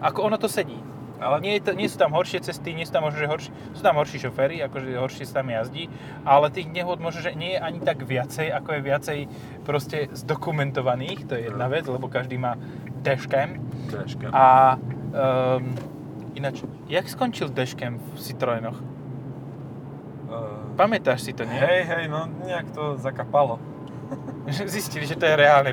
Ako 0.04 0.28
ono 0.28 0.36
to 0.36 0.52
sedí. 0.52 0.76
Ale 1.24 1.40
Nie, 1.40 1.56
je 1.56 1.72
to, 1.72 1.72
nie 1.72 1.88
sú 1.88 1.96
tam 1.96 2.12
horšie 2.12 2.44
cesty, 2.44 2.76
nie 2.76 2.84
sú 2.84 2.92
tam 2.92 3.08
možno, 3.08 3.24
že 3.24 3.32
horší, 3.32 3.50
sú 3.72 3.80
tam 3.80 3.96
horší 3.96 4.20
šoféry, 4.20 4.60
akože 4.68 4.92
horšie 5.00 5.24
sa 5.24 5.40
tam 5.40 5.56
jazdí, 5.56 5.88
ale 6.28 6.52
tých 6.52 6.68
nehod 6.68 7.00
možno, 7.00 7.24
že 7.24 7.32
nie 7.32 7.56
je 7.56 7.64
ani 7.64 7.80
tak 7.80 8.04
viacej, 8.04 8.52
ako 8.52 8.70
je 8.76 8.82
viacej 8.84 9.20
proste 9.64 10.12
zdokumentovaných, 10.12 11.24
to 11.24 11.40
je 11.40 11.48
jedna 11.48 11.72
vec, 11.72 11.88
lebo 11.88 12.12
každý 12.12 12.36
má 12.36 12.60
dashcam. 13.00 13.56
ťažké. 13.88 14.36
A 14.36 14.76
um, 14.76 15.72
ináč, 16.36 16.60
jak 16.92 17.08
skončil 17.08 17.48
dashcam 17.48 18.04
v 18.04 18.20
Citroenoch? 18.20 18.84
Uh, 20.28 20.76
Pamätáš 20.76 21.24
si 21.24 21.32
to, 21.32 21.48
nie? 21.48 21.56
hej, 21.56 21.88
hej, 21.88 22.06
no 22.12 22.28
nejak 22.44 22.68
to 22.76 23.00
zakapalo. 23.00 23.64
Zistili, 24.68 25.08
že 25.08 25.16
to 25.16 25.24
je 25.24 25.36
reálne. 25.40 25.72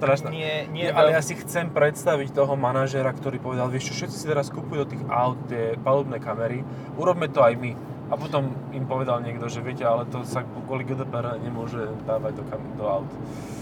Strašné. 0.00 0.28
Nie, 0.30 0.54
nie, 0.66 0.82
Nie, 0.82 0.90
ale 0.90 1.12
ja 1.12 1.20
si 1.20 1.36
chcem 1.36 1.68
predstaviť 1.68 2.32
toho 2.32 2.56
manažéra, 2.56 3.12
ktorý 3.12 3.36
povedal, 3.36 3.68
vieš 3.68 3.92
čo, 3.92 4.02
všetci 4.02 4.16
si 4.16 4.26
teraz 4.26 4.48
kupujú 4.48 4.78
do 4.80 4.88
tých 4.88 5.04
aut 5.06 5.36
tie 5.46 5.76
palubné 5.76 6.16
kamery, 6.16 6.64
urobme 6.96 7.28
to 7.28 7.38
aj 7.38 7.52
my. 7.54 7.76
A 8.08 8.18
potom 8.18 8.42
im 8.70 8.82
povedal 8.84 9.20
niekto, 9.20 9.46
že 9.46 9.60
viete, 9.60 9.84
ale 9.84 10.02
to 10.02 10.24
sa 10.24 10.42
kvôli 10.42 10.82
GDPR 10.82 11.38
nemôže 11.38 11.78
dávať 12.02 12.32
do, 12.34 12.44
kam- 12.44 12.70
do 12.74 12.82
aut. 12.82 13.10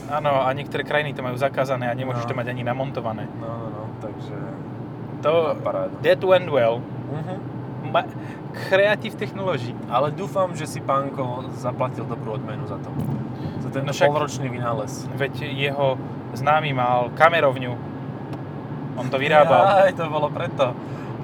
Áno, 0.09 0.41
a 0.41 0.49
niektoré 0.51 0.83
krajiny 0.83 1.13
to 1.13 1.21
majú 1.21 1.37
zakázané 1.37 1.85
a 1.85 1.93
nemôžeš 1.93 2.25
No. 2.25 2.29
to 2.31 2.39
mať 2.39 2.49
ani 2.49 2.63
namontované. 2.63 3.29
No, 3.37 3.45
no, 3.45 3.67
no, 3.69 3.83
takže 4.01 4.33
To, 5.21 5.53
that 6.01 6.23
went 6.23 6.49
well. 6.49 6.79
Mhm. 7.11 7.37
Ma, 7.89 8.05
creative 8.69 9.17
technology. 9.17 9.73
Ale 9.89 10.11
dúfam, 10.11 10.53
že 10.53 10.65
si 10.65 10.79
pánko 10.79 11.51
zaplatil 11.53 12.05
dobrú 12.05 12.37
odmenu 12.37 12.65
za 12.65 12.77
to. 12.77 12.89
Za 13.59 13.69
tento 13.71 13.85
No 13.85 13.93
však- 13.93 14.09
polročný 14.09 14.49
vynález. 14.49 15.09
Veď 15.13 15.45
jeho 15.45 15.97
známy 16.35 16.73
mal 16.73 17.09
kamerovňu. 17.17 17.73
On 18.99 19.07
to 19.07 19.17
vyrábal. 19.17 19.87
Aj, 19.87 19.93
to 19.95 20.05
bolo 20.11 20.29
preto. 20.29 20.75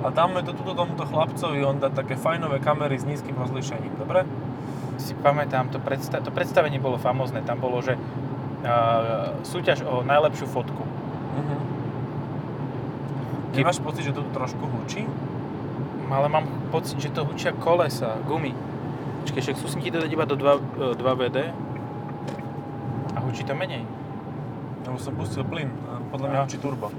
A 0.04 0.12
dáme 0.12 0.44
to 0.44 0.52
tuto 0.52 0.76
tomuto 0.76 1.08
chlapcovi, 1.08 1.64
on 1.64 1.80
dá 1.80 1.88
také 1.88 2.12
fajnové 2.14 2.60
kamery 2.60 3.00
s 3.00 3.08
nízkym 3.08 3.34
rozlíšením, 3.40 3.96
dobre? 3.96 4.28
Si 5.00 5.16
pamätám, 5.16 5.72
to, 5.72 5.80
predsta- 5.80 6.20
to 6.20 6.28
predstavenie 6.28 6.76
bolo 6.76 7.00
famózne. 7.00 7.40
Tam 7.40 7.56
bolo, 7.58 7.80
že 7.80 7.96
uh, 7.96 9.32
súťaž 9.42 9.82
o 9.88 10.04
najlepšiu 10.04 10.46
fotku. 10.46 10.84
Mhm. 11.34 11.56
Nemáš 13.54 13.78
pocit, 13.80 14.02
že 14.04 14.12
to 14.12 14.22
tu 14.22 14.30
trošku 14.34 14.66
hučí? 14.66 15.06
Ale 16.10 16.28
mám 16.28 16.46
pocit, 16.70 17.00
že 17.00 17.10
to 17.10 17.24
hučia 17.24 17.50
kolesa, 17.56 18.18
gumy. 18.28 18.54
Počkej, 19.24 19.40
však 19.40 19.56
skúsim 19.56 19.80
ti 19.80 19.88
to 19.90 19.98
dať 20.04 20.10
iba 20.12 20.28
do 20.28 20.36
2, 20.36 21.00
2VD. 21.00 21.38
A 23.14 23.18
hučí 23.24 23.42
to 23.42 23.56
menej. 23.56 23.82
Lebo 24.84 25.00
som 25.00 25.16
pustil 25.16 25.44
plyn, 25.48 25.72
podľa 26.12 26.28
mňa 26.28 26.38
Aha. 26.38 26.46
hučí 26.46 26.58
turbo. 26.60 26.92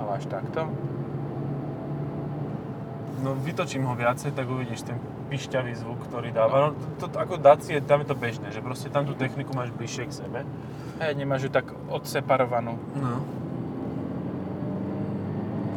Ale 0.00 0.10
až 0.16 0.24
takto. 0.26 0.72
No 3.24 3.32
vytočím 3.40 3.88
ho 3.88 3.96
viacej, 3.96 4.36
tak 4.36 4.44
uvidíš 4.48 4.84
ten 4.84 5.00
pišťavý 5.32 5.72
zvuk, 5.76 6.00
ktorý 6.08 6.28
dáva. 6.32 6.68
No, 6.68 6.68
to, 7.00 7.08
to, 7.08 7.16
ako 7.16 7.40
Dacia, 7.40 7.80
tam 7.80 8.04
je 8.04 8.12
to 8.12 8.16
bežné, 8.16 8.52
že 8.52 8.60
proste 8.60 8.92
tam 8.92 9.08
tú 9.08 9.16
techniku 9.16 9.56
máš 9.56 9.72
bližšie 9.72 10.04
k 10.08 10.12
sebe. 10.12 10.40
Hej, 11.00 11.12
nemáš 11.16 11.48
ju 11.48 11.50
tak 11.50 11.72
odseparovanú. 11.88 12.76
No. 12.96 13.24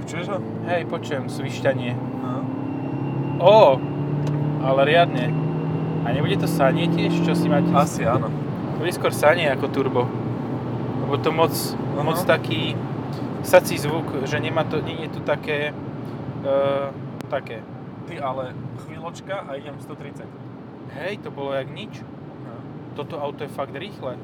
Počuješ 0.04 0.28
ho? 0.32 0.38
Hej, 0.68 0.88
počujem 0.92 1.32
svišťanie. 1.32 1.96
No. 1.96 2.36
Ó, 3.40 3.60
ale 4.64 4.82
riadne. 4.84 5.32
A 6.04 6.12
nebude 6.16 6.40
to 6.40 6.48
sanie 6.48 6.88
tiež, 6.88 7.12
čo 7.24 7.36
si 7.36 7.52
máte? 7.52 7.68
Asi 7.76 8.04
áno. 8.08 8.32
Bude 8.78 8.92
skôr 8.94 9.10
sanie 9.10 9.50
ako 9.50 9.66
turbo. 9.68 10.06
Lebo 11.04 11.16
to 11.18 11.32
moc, 11.32 11.54
Aha. 11.54 12.04
moc 12.04 12.20
taký 12.22 12.78
sací 13.42 13.80
zvuk, 13.80 14.28
že 14.28 14.38
nemá 14.38 14.62
to, 14.64 14.84
nie 14.84 15.08
je 15.08 15.10
tu 15.10 15.20
také, 15.22 15.72
uh, 16.44 16.92
také. 17.28 17.64
Ty 18.06 18.20
ale 18.20 18.54
chvíľočka 18.86 19.48
a 19.48 19.56
idem 19.56 19.76
130. 19.80 20.24
Hej, 20.94 21.20
to 21.20 21.30
bolo 21.30 21.52
jak 21.52 21.68
nič. 21.68 22.00
No. 22.44 22.54
Toto 22.96 23.20
auto 23.20 23.44
je 23.44 23.52
fakt 23.52 23.74
rýchle. 23.74 24.16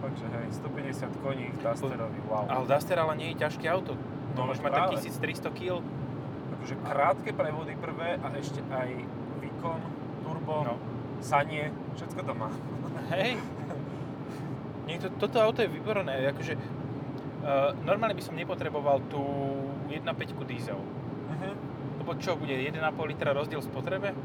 Fakt, 0.00 0.16
že 0.18 0.26
hej, 0.26 0.48
150 0.58 1.22
koní 1.22 1.46
Dusterovi, 1.62 2.20
wow. 2.26 2.44
Ale 2.48 2.66
Duster 2.66 2.98
ale 2.98 3.14
nie 3.16 3.28
je 3.32 3.36
ťažké 3.38 3.66
auto. 3.68 3.94
To 4.34 4.40
No, 4.42 4.50
už 4.50 4.58
má 4.60 4.72
práve. 4.72 4.96
tak 4.96 5.06
1300 5.06 5.52
kg. 5.52 5.84
Akože 6.56 6.74
krátke 6.82 7.30
prevody 7.32 7.76
prvé 7.76 8.16
a 8.18 8.26
ešte 8.34 8.64
aj 8.66 8.88
výkon, 9.38 9.78
turbo, 10.24 10.56
No. 10.64 10.74
sanie, 11.20 11.68
všetko 11.94 12.20
to 12.24 12.32
má. 12.34 12.48
Hej. 13.10 13.36
Niekto, 14.82 15.08
toto 15.16 15.38
auto 15.38 15.62
je 15.62 15.70
výborné. 15.70 16.26
Akože, 16.28 16.54
uh, 16.56 17.70
normálne 17.86 18.16
by 18.16 18.22
som 18.24 18.34
nepotreboval 18.34 19.00
tú 19.06 19.22
1.5 19.88 20.42
diesel. 20.44 20.80
Mhm. 21.32 21.50
Lebo 22.02 22.18
čo 22.18 22.34
bude, 22.34 22.50
1,5 22.50 22.82
litra 23.06 23.30
rozdiel 23.30 23.62
spotrebe? 23.62 24.10
E, 24.10 24.16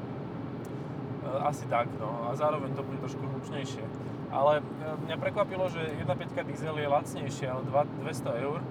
Asi 1.46 1.70
tak, 1.70 1.86
no. 2.02 2.26
A 2.26 2.34
zároveň 2.34 2.74
to 2.74 2.82
bude 2.82 2.98
trošku 2.98 3.22
hlučnejšie. 3.22 3.86
Ale 4.34 4.60
e, 4.60 4.64
mňa 5.06 5.16
prekvapilo, 5.22 5.70
že 5.70 5.86
1.5 6.02 6.50
diesel 6.50 6.74
je 6.74 6.88
lacnejšia 6.90 7.54
o 7.54 7.62
dva- 7.62 7.86
200 8.02 8.34
eur 8.42 8.66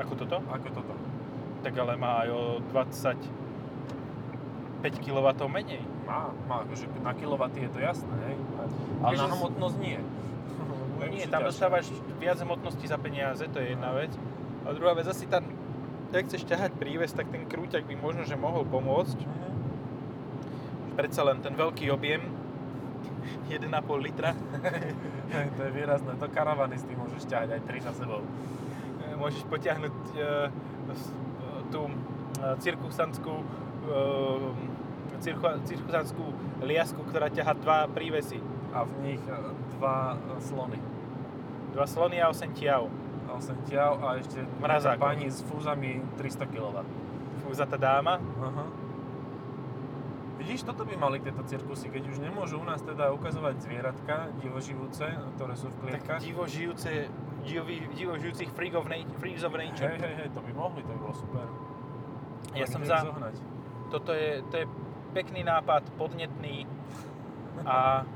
Ako 0.00 0.14
toto? 0.16 0.40
ako 0.48 0.68
toto. 0.72 0.94
Tak 1.60 1.74
ale 1.76 1.98
má 2.00 2.24
aj 2.24 2.28
o 2.32 2.42
25 2.72 3.20
kW 5.04 5.26
menej. 5.50 5.82
Má, 6.06 6.32
má, 6.46 6.62
akože 6.64 6.88
na 7.04 7.12
kilowaty 7.12 7.66
je 7.66 7.70
to 7.74 7.78
jasné, 7.82 8.14
hej. 8.30 8.36
Ale 9.02 9.14
na 9.16 9.30
hmotnosť 9.30 9.76
nie. 9.78 9.98
No 10.98 11.04
nie, 11.14 11.24
tam 11.30 11.46
dostávaš 11.46 11.90
viac 12.18 12.38
hmotnosti 12.42 12.86
za 12.86 12.98
peniaze, 12.98 13.44
to 13.48 13.58
je 13.62 13.74
jedna 13.74 13.94
vec. 13.94 14.10
A 14.66 14.74
druhá 14.74 14.92
vec, 14.92 15.06
asi 15.06 15.24
tam, 15.30 15.46
ak 16.10 16.26
chceš 16.28 16.44
ťahať 16.44 16.76
príves, 16.76 17.14
tak 17.14 17.30
ten 17.30 17.46
krúťak 17.46 17.86
by 17.86 17.94
možno, 17.96 18.26
že 18.26 18.34
mohol 18.34 18.66
pomôcť. 18.66 19.18
Mhm. 19.22 19.50
Predsa 20.98 21.22
len 21.22 21.38
ten 21.40 21.54
veľký 21.54 21.88
objem, 21.94 22.22
1,5 23.52 23.70
litra, 24.02 24.34
to 25.56 25.60
je 25.62 25.70
výrazné. 25.70 26.12
To 26.18 26.26
karavany 26.28 26.76
s 26.76 26.84
tým 26.84 26.98
môžeš 26.98 27.24
ťahať 27.30 27.48
aj 27.54 27.60
3 27.70 27.86
za 27.88 27.92
sebou. 27.94 28.20
e, 29.06 29.14
môžeš 29.14 29.46
potiahnuť 29.46 29.96
e, 30.14 30.20
tú 31.68 31.86
cirkusantskú 32.58 33.34
e, 33.38 33.44
cirku, 35.20 35.44
cirkusantskú 35.66 36.24
liasku, 36.62 37.00
ktorá 37.10 37.28
ťaha 37.30 37.52
dva 37.58 37.78
prívesy. 37.90 38.38
A 38.70 38.84
v 38.84 38.92
nich 39.00 39.22
e, 39.22 39.36
dva 39.76 40.14
e, 40.14 40.40
slony. 40.40 40.78
Dva 41.72 41.86
slony 41.86 42.16
a 42.18 42.28
8 42.28 42.52
tiav. 42.52 42.88
A 43.24 43.36
8 43.36 43.68
ťav 43.68 43.92
a 43.98 44.08
ešte 44.16 44.40
Mrazák. 44.58 44.96
pani 44.96 45.28
s 45.28 45.44
fúzami 45.44 46.00
300 46.16 46.48
kW. 46.48 46.80
Fúzatá 47.42 47.76
dáma. 47.76 48.16
Aha. 48.38 48.64
Vidíš, 50.38 50.62
toto 50.62 50.86
by 50.86 50.94
mali 50.94 51.18
tieto 51.18 51.42
cirkusy, 51.42 51.90
keď 51.90 52.08
už 52.08 52.22
nemôžu 52.22 52.56
u 52.56 52.64
nás 52.64 52.78
teda 52.80 53.10
ukazovať 53.10 53.58
zvieratka 53.58 54.30
divoživúce, 54.38 55.02
ktoré 55.34 55.54
sú 55.58 55.66
v 55.66 55.74
Tak 55.74 55.82
klietkach. 55.82 56.20
divo 56.22 56.46
žijúce, 56.46 57.10
divo, 57.42 57.66
divo 57.90 58.14
žijúcich 58.14 58.54
freak 58.54 58.72
of 58.72 58.86
nature, 58.86 59.18
freaks 59.18 59.42
of 59.42 59.50
nature. 59.52 59.90
Hej, 59.90 59.98
hej, 59.98 60.14
hej, 60.14 60.28
to 60.30 60.40
by 60.40 60.52
mohli, 60.54 60.80
to 60.80 60.94
by 60.94 60.98
bolo 61.02 61.14
super. 61.18 61.42
Ja 62.54 62.64
Len 62.64 62.70
som 62.70 62.80
za, 62.80 63.02
Zohnať. 63.02 63.34
toto 63.90 64.14
je, 64.14 64.30
to 64.46 64.54
je 64.56 64.66
pekný 65.10 65.42
nápad, 65.42 65.82
podnetný 65.98 66.64
a... 67.66 68.06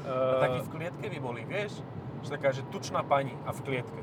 Uh, 0.00 0.40
takí 0.40 0.58
v 0.64 0.70
klietke 0.72 1.06
by 1.06 1.18
boli, 1.20 1.42
vieš? 1.44 1.84
Že 2.24 2.28
taká, 2.36 2.48
že 2.52 2.62
tučná 2.68 3.00
pani 3.04 3.36
a 3.44 3.50
v 3.52 3.60
klietke. 3.64 4.00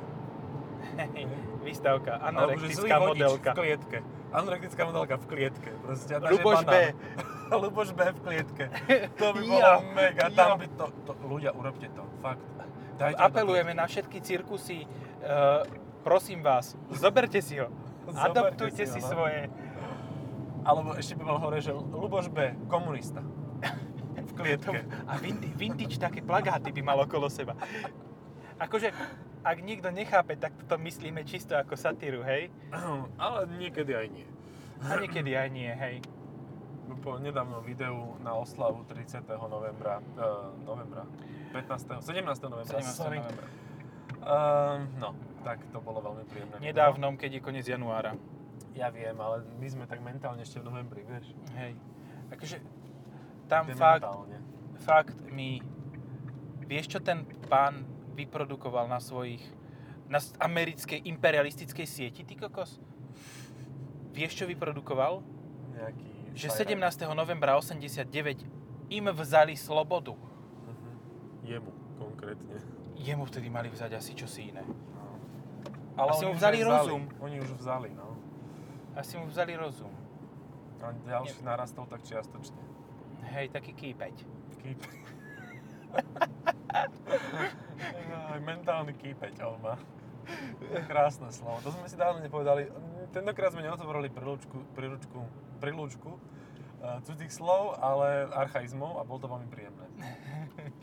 výstavka, 1.67 2.13
že 2.57 2.67
zlý 2.79 2.89
anorektická 2.89 2.95
modelka. 3.01 3.49
v 3.51 3.57
klietke. 3.57 3.97
Anorektická 4.31 4.81
modelka 4.87 5.15
v 5.17 5.25
klietke. 5.27 5.69
Proste, 5.83 6.13
Luboš 6.19 6.61
B. 6.63 6.73
Luboš 7.63 7.89
B 7.95 7.99
v 8.11 8.19
klietke. 8.23 8.65
To 9.19 9.25
by 9.35 9.41
bolo 9.41 9.71
mega. 9.95 10.23
Tam 10.31 10.59
by 10.59 10.67
to, 10.75 10.85
to, 11.07 11.11
ľudia, 11.25 11.51
urobte 11.55 11.87
to. 11.91 12.03
Fakt. 12.23 12.43
Dajte 12.97 13.21
Apelujeme 13.21 13.77
na 13.77 13.85
všetky 13.85 14.17
cirkusy, 14.25 14.89
uh, 15.21 15.61
prosím 16.01 16.41
vás, 16.41 16.73
zoberte 16.89 17.37
si 17.45 17.61
ho. 17.61 17.69
Zoberte 18.07 18.57
Adoptujte 18.57 18.83
si 18.89 18.97
si, 18.97 18.99
ho, 18.99 19.05
no. 19.05 19.11
svoje. 19.13 19.41
Alebo 20.65 20.97
ešte 20.97 21.13
by 21.13 21.23
mal 21.23 21.37
hore, 21.39 21.61
že 21.61 21.71
Luboš 21.71 22.27
B, 22.33 22.57
komunista. 22.67 23.21
Klietke. 24.37 24.79
A 25.09 25.13
vintage, 25.17 25.55
vintage 25.57 25.95
také 25.97 26.21
plagáty 26.21 26.69
by 26.69 26.81
mal 26.85 26.97
okolo 27.01 27.27
seba. 27.27 27.57
Akože, 28.57 28.93
ak 29.45 29.57
niekto 29.61 29.89
nechápe, 29.93 30.37
tak 30.37 30.53
to 30.65 30.75
myslíme 30.81 31.21
čisto 31.25 31.53
ako 31.57 31.77
satíru, 31.77 32.21
hej? 32.25 32.49
Ale 33.21 33.49
niekedy 33.57 33.93
aj 33.93 34.07
nie. 34.09 34.27
A 34.81 34.97
niekedy 35.01 35.33
aj 35.33 35.49
nie, 35.49 35.69
hej. 35.69 36.01
Po 37.03 37.19
nedávnom 37.19 37.61
videu 37.61 38.15
na 38.23 38.33
oslavu 38.35 38.87
30. 38.87 39.23
novembra, 39.47 39.99
uh, 40.15 40.51
novembra, 40.63 41.03
15. 41.51 42.03
17. 42.03 42.47
novembra, 42.47 42.79
17. 42.79 42.95
sorry. 42.95 43.19
novembra. 43.19 43.47
Uh, 44.23 44.83
no, 44.99 45.15
tak 45.43 45.63
to 45.71 45.79
bolo 45.79 46.03
veľmi 46.03 46.23
príjemné. 46.27 46.55
video. 46.59 46.67
Nedávnom, 46.67 47.15
keď 47.15 47.39
je 47.39 47.41
koniec 47.43 47.65
januára. 47.67 48.15
Ja 48.75 48.91
viem, 48.93 49.15
ale 49.17 49.41
my 49.57 49.67
sme 49.67 49.85
tak 49.89 50.03
mentálne 50.03 50.43
ešte 50.43 50.61
v 50.61 50.69
novembri, 50.69 51.01
vieš. 51.07 51.33
Hej. 51.55 51.73
Akože, 52.29 52.59
tam 53.47 53.63
fakt, 53.73 54.05
fakt 54.83 55.17
mi... 55.31 55.63
Vieš, 56.67 56.85
čo 56.91 56.99
ten 56.99 57.23
pán 57.47 57.87
vyprodukoval 58.13 58.91
na 58.91 58.99
svojich... 58.99 59.41
Na 60.07 60.23
americkej 60.39 61.03
imperialistickej 61.03 61.87
sieti, 61.87 62.23
ty 62.23 62.35
kokos? 62.35 62.79
Vieš, 64.15 64.43
čo 64.43 64.45
vyprodukoval? 64.47 65.19
Nejaký... 65.75 66.35
Že 66.37 66.47
fajrak. 66.53 67.03
17. 67.09 67.17
novembra 67.17 67.57
89 67.59 68.45
im 68.93 69.05
vzali 69.11 69.55
slobodu. 69.57 70.15
Mhm. 70.15 70.89
Jemu 71.43 71.71
konkrétne. 71.97 72.55
Jemu 72.97 73.23
vtedy 73.25 73.47
mali 73.49 73.69
vzať 73.69 73.91
asi 73.93 74.11
čosi 74.15 74.51
iné. 74.51 74.63
Ale 75.97 76.13
Asi 76.13 76.23
mu 76.29 76.33
vzali 76.37 76.61
aj 76.61 76.65
rozum. 76.69 77.03
Oni 77.25 77.37
už 77.41 77.49
vzali, 77.57 77.89
no. 77.97 78.17
Asi 78.93 79.17
mu 79.17 79.25
vzali 79.25 79.57
rozum. 79.57 79.89
A 80.77 80.93
ďalší 80.93 81.41
narastol 81.41 81.89
tak 81.89 82.05
čiastočne. 82.05 82.76
Hej, 83.33 83.51
taký 83.51 83.71
kýpeť. 83.75 84.15
Kýp. 84.63 84.79
Aj 88.07 88.39
mentálny 88.43 88.93
kýpeť 88.95 89.41
on 89.43 89.57
má. 89.63 89.75
Krásne 90.87 91.31
slovo. 91.31 91.63
To 91.63 91.71
sme 91.71 91.87
si 91.87 91.95
dávno 91.95 92.19
nepovedali. 92.19 92.67
Tentokrát 93.15 93.55
sme 93.55 93.63
neotvorili 93.63 94.11
príručku, 94.11 94.59
príručku, 94.75 95.19
príručku 95.63 96.11
uh, 96.83 96.99
cudzích 97.07 97.31
slov, 97.31 97.79
ale 97.79 98.27
archaizmov 98.35 98.99
a 98.99 99.07
bolo 99.07 99.19
to 99.23 99.27
veľmi 99.31 99.47
príjemné. 99.47 99.85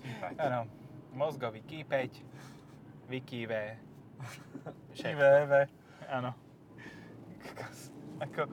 Kýpať. 0.01 0.35
Áno, 0.41 0.61
mozgový 1.13 1.61
kýpeť, 1.65 2.25
vykýve. 3.13 3.63
Kýve, 4.97 5.69
Áno. 6.09 6.33
Ako, 8.25 8.49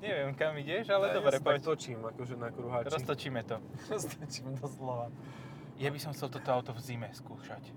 neviem 0.00 0.32
kam 0.34 0.56
ideš, 0.58 0.90
ale 0.90 1.10
ja 1.10 1.14
dobre, 1.18 1.36
poď. 1.40 1.60
točím, 1.62 1.98
akože 2.04 2.34
na 2.36 2.48
kruháči. 2.50 2.92
Roztočíme 2.92 3.40
to. 3.44 3.56
Roztočím 3.92 4.56
doslova. 4.58 5.08
Ja 5.76 5.92
by 5.92 5.98
som 6.00 6.16
chcel 6.16 6.32
toto 6.32 6.48
auto 6.52 6.72
v 6.72 6.80
zime 6.80 7.08
skúšať. 7.12 7.72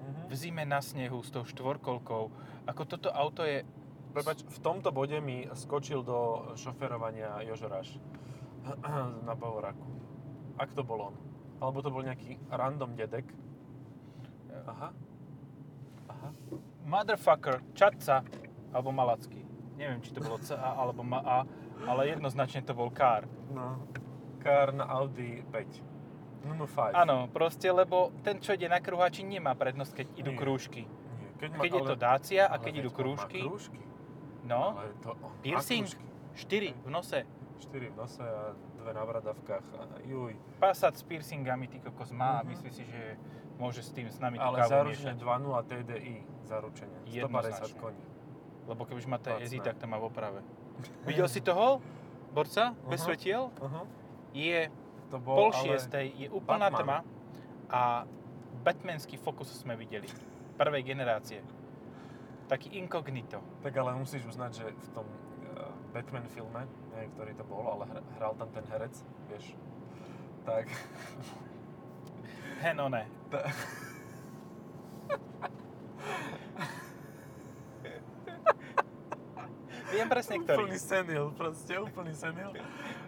Mhm. 0.00 0.22
V 0.28 0.34
zime 0.34 0.64
na 0.64 0.80
snehu 0.80 1.20
s 1.20 1.30
tou 1.30 1.44
štvorkolkou. 1.44 2.32
Ako 2.66 2.82
toto 2.84 3.08
auto 3.12 3.44
je... 3.44 3.62
Prepač, 4.16 4.40
v 4.48 4.58
tomto 4.64 4.88
bode 4.96 5.20
mi 5.20 5.44
skočil 5.52 6.00
do 6.00 6.48
šoferovania 6.56 7.36
Jožoráš 7.44 8.00
na 9.28 9.36
Bavoraku. 9.36 9.84
Ak 10.56 10.72
to 10.72 10.80
bol 10.80 11.12
on. 11.12 11.14
Alebo 11.60 11.84
to 11.84 11.92
bol 11.92 12.00
nejaký 12.00 12.40
random 12.48 12.96
dedek. 12.96 13.28
Aha. 14.66 14.88
Aha. 16.08 16.28
Motherfucker, 16.86 17.60
Čatca, 17.76 18.24
alebo 18.72 18.90
Malacký. 18.90 19.45
Neviem, 19.76 20.00
či 20.00 20.10
to 20.10 20.20
bolo 20.20 20.36
C 20.38 20.52
A 20.52 20.74
alebo 20.74 21.00
ma 21.00 21.20
A, 21.20 21.38
ale 21.84 22.08
jednoznačne 22.08 22.60
to 22.60 22.72
bol 22.72 22.88
Car. 22.88 23.28
No. 23.48 23.76
Kár 24.38 24.72
na 24.72 24.88
Audi 24.88 25.44
5. 25.44 26.46
No, 26.46 26.54
no 26.54 26.64
5. 26.64 26.94
Áno, 26.94 27.26
proste, 27.28 27.68
lebo 27.68 28.14
ten, 28.22 28.38
čo 28.38 28.54
ide 28.54 28.66
na 28.66 28.78
kruháči, 28.78 29.20
nemá 29.20 29.52
prednosť, 29.52 29.92
keď 29.92 30.06
idú 30.16 30.30
Nie. 30.30 30.38
krúžky. 30.38 30.82
Nie, 30.86 31.28
keď, 31.36 31.48
Keď 31.58 31.72
je 31.72 31.82
to 31.82 31.96
Dacia 31.96 32.44
a 32.44 32.56
keď 32.56 32.72
idú 32.80 32.90
krúžky. 32.90 33.42
krúžky, 33.42 33.82
no, 34.44 34.78
Ale 34.78 34.94
to, 35.02 35.12
piercing, 35.42 35.84
krúžky. 35.84 36.72
4 36.72 36.86
v 36.86 36.90
nose. 36.90 37.18
4 37.58 37.90
v 37.90 37.96
nose 37.96 38.20
a 38.20 38.52
dve 38.76 38.92
na 38.92 39.02
bradavkách. 39.02 39.64
Juj. 40.04 40.36
Passat 40.56 40.94
s 40.94 41.02
piercingami, 41.02 41.66
ty 41.66 41.80
kokos 41.80 42.12
má 42.12 42.38
a 42.38 42.42
Mhm. 42.42 42.48
myslí 42.48 42.70
si, 42.70 42.84
že 42.84 43.18
môže 43.56 43.80
s 43.80 43.90
tým 43.90 44.06
s 44.06 44.16
nami 44.16 44.38
Ale 44.38 44.62
miešať. 44.62 45.16
2.0 45.16 45.60
TDI. 45.64 46.16
Zaručene. 46.44 46.96
150 47.02 47.10
Jednoznačne. 47.10 47.80
koní. 47.82 48.02
Lebo 48.66 48.82
keď 48.82 48.94
už 48.98 49.06
má 49.06 49.18
TSI, 49.18 49.58
Lacné. 49.58 49.66
tak 49.66 49.76
to 49.78 49.86
má 49.86 49.96
v 49.96 50.04
oprave. 50.10 50.40
Videl 51.08 51.30
si 51.30 51.40
toho? 51.40 51.78
Borca? 52.30 52.74
Bez 52.86 53.00
Aha. 53.00 53.06
svetiel? 53.08 53.42
Aha. 53.62 53.82
Je 54.36 54.68
To 55.08 55.16
bol 55.16 55.48
pol 55.48 55.50
šiestej, 55.54 56.12
je 56.12 56.28
úplná 56.28 56.68
Batman. 56.68 56.82
tma 56.82 56.98
a 57.70 57.82
Batmanský 58.60 59.16
Focus 59.16 59.62
sme 59.62 59.78
videli. 59.78 60.10
Prvej 60.58 60.82
generácie. 60.82 61.40
Taký 62.46 62.74
inkognito. 62.76 63.38
Tak 63.62 63.72
ale 63.72 63.94
musíš 63.94 64.26
uznať, 64.26 64.50
že 64.52 64.66
v 64.70 64.88
tom 64.92 65.06
uh, 65.06 65.70
Batman 65.94 66.26
filme, 66.26 66.66
neviem, 66.90 67.10
ktorý 67.14 67.32
to 67.38 67.44
bol, 67.46 67.64
ale 67.70 67.86
hr- 67.86 68.06
hral 68.18 68.32
tam 68.34 68.50
ten 68.50 68.64
herec, 68.70 68.94
vieš, 69.30 69.54
tak... 70.42 70.66
Hen 72.62 72.78
one. 72.78 73.02
ta- 73.32 73.46
Viem 79.86 80.06
presne, 80.10 80.34
úplný 80.42 80.76
ktorý. 80.76 80.82
senil, 80.82 81.24
proste 81.34 81.72
úplný 81.78 82.12
senil. 82.12 82.50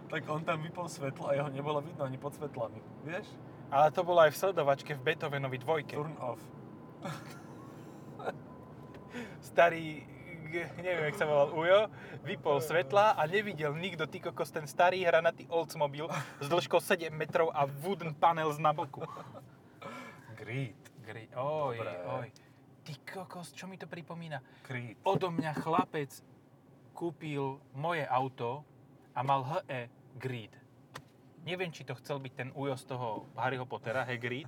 Tak 0.07 0.21
on 0.31 0.41
tam 0.41 0.63
vypol 0.63 0.87
svetlo 0.87 1.29
a 1.29 1.35
jeho 1.35 1.49
nebolo 1.51 1.83
vidno 1.83 2.07
ani 2.07 2.17
pod 2.17 2.33
svetlami, 2.33 2.79
vieš? 3.03 3.27
Ale 3.69 3.93
to 3.93 4.01
bolo 4.01 4.23
aj 4.25 4.33
v 4.33 4.37
sledovačke 4.39 4.91
v 4.97 5.01
Beethovenovi 5.03 5.57
dvojke. 5.61 5.93
Turn 5.93 6.17
off. 6.17 6.41
Starý, 9.39 10.05
neviem, 10.81 11.13
jak 11.13 11.17
sa 11.17 11.25
volal 11.29 11.49
Ujo, 11.53 11.79
vypol 12.25 12.57
svetla 12.61 13.17
a 13.17 13.21
nevidel 13.25 13.73
nikto, 13.77 14.05
ty 14.09 14.17
kokos, 14.21 14.49
ten 14.49 14.65
starý 14.65 15.05
hranatý 15.05 15.45
Oldsmobile 15.49 16.09
s 16.41 16.47
dĺžkou 16.49 16.81
7 16.81 17.09
metrov 17.13 17.53
a 17.53 17.65
wooden 17.65 18.13
panel 18.13 18.49
z 18.53 18.59
na 18.61 18.73
boku. 18.73 19.05
Creed. 20.37 20.77
Gri, 21.05 21.25
oj, 21.33 21.77
Dobre. 21.77 21.93
oj. 22.05 22.27
Ty 22.85 22.93
kokos, 23.05 23.53
čo 23.53 23.65
mi 23.65 23.77
to 23.77 23.85
pripomína? 23.85 24.41
Creed. 24.65 24.97
Odo 25.05 25.29
mňa 25.29 25.57
chlapec 25.57 26.09
kúpil 26.99 27.63
moje 27.71 28.03
auto 28.03 28.67
a 29.15 29.23
mal 29.23 29.47
HE 29.47 29.87
Grid. 30.19 30.51
Neviem, 31.47 31.71
či 31.71 31.87
to 31.87 31.95
chcel 31.95 32.19
byť 32.19 32.33
ten 32.35 32.49
Ujo 32.51 32.75
z 32.75 32.83
toho 32.91 33.31
Harryho 33.39 33.63
Pottera, 33.63 34.03
Hagrid, 34.03 34.43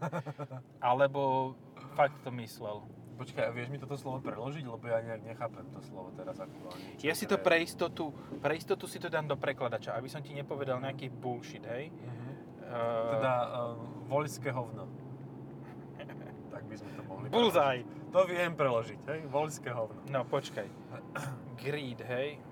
alebo 0.84 1.56
fakt 1.96 2.20
to 2.28 2.30
myslel. 2.36 2.84
Počkaj, 3.16 3.48
a 3.48 3.52
vieš 3.56 3.72
mi 3.72 3.80
toto 3.80 3.96
slovo 3.96 4.20
preložiť, 4.20 4.68
lebo 4.68 4.84
ja 4.84 5.00
nejak 5.00 5.24
nechápem 5.24 5.64
to 5.72 5.80
slovo 5.80 6.12
teraz 6.20 6.42
aktuálne. 6.44 7.00
Ja 7.00 7.16
si 7.16 7.24
to 7.24 7.40
je? 7.40 7.46
pre 7.46 7.64
istotu, 7.64 8.12
pre 8.44 8.60
istotu 8.60 8.84
si 8.90 9.00
to 9.00 9.08
dám 9.08 9.32
do 9.32 9.40
prekladača, 9.40 9.96
aby 9.96 10.12
som 10.12 10.20
ti 10.20 10.36
nepovedal 10.36 10.84
nejaký 10.84 11.08
bullshit, 11.08 11.64
hej? 11.64 11.88
Mhm. 11.88 12.32
Uh, 12.68 13.12
Teda 13.16 13.34
uh, 13.48 13.76
voľské 14.12 14.52
hovno. 14.52 14.92
tak 16.52 16.64
by 16.68 16.76
sme 16.76 16.92
to 17.00 17.04
mohli 17.08 17.26
preložiť. 17.32 18.01
To 18.12 18.28
viem 18.28 18.52
preložiť, 18.52 19.00
hej? 19.08 19.20
Voľské 19.26 19.72
hovno. 19.72 20.04
No, 20.08 20.24
počkaj. 20.24 20.68
Greed, 21.62 22.00
hej? 22.02 22.44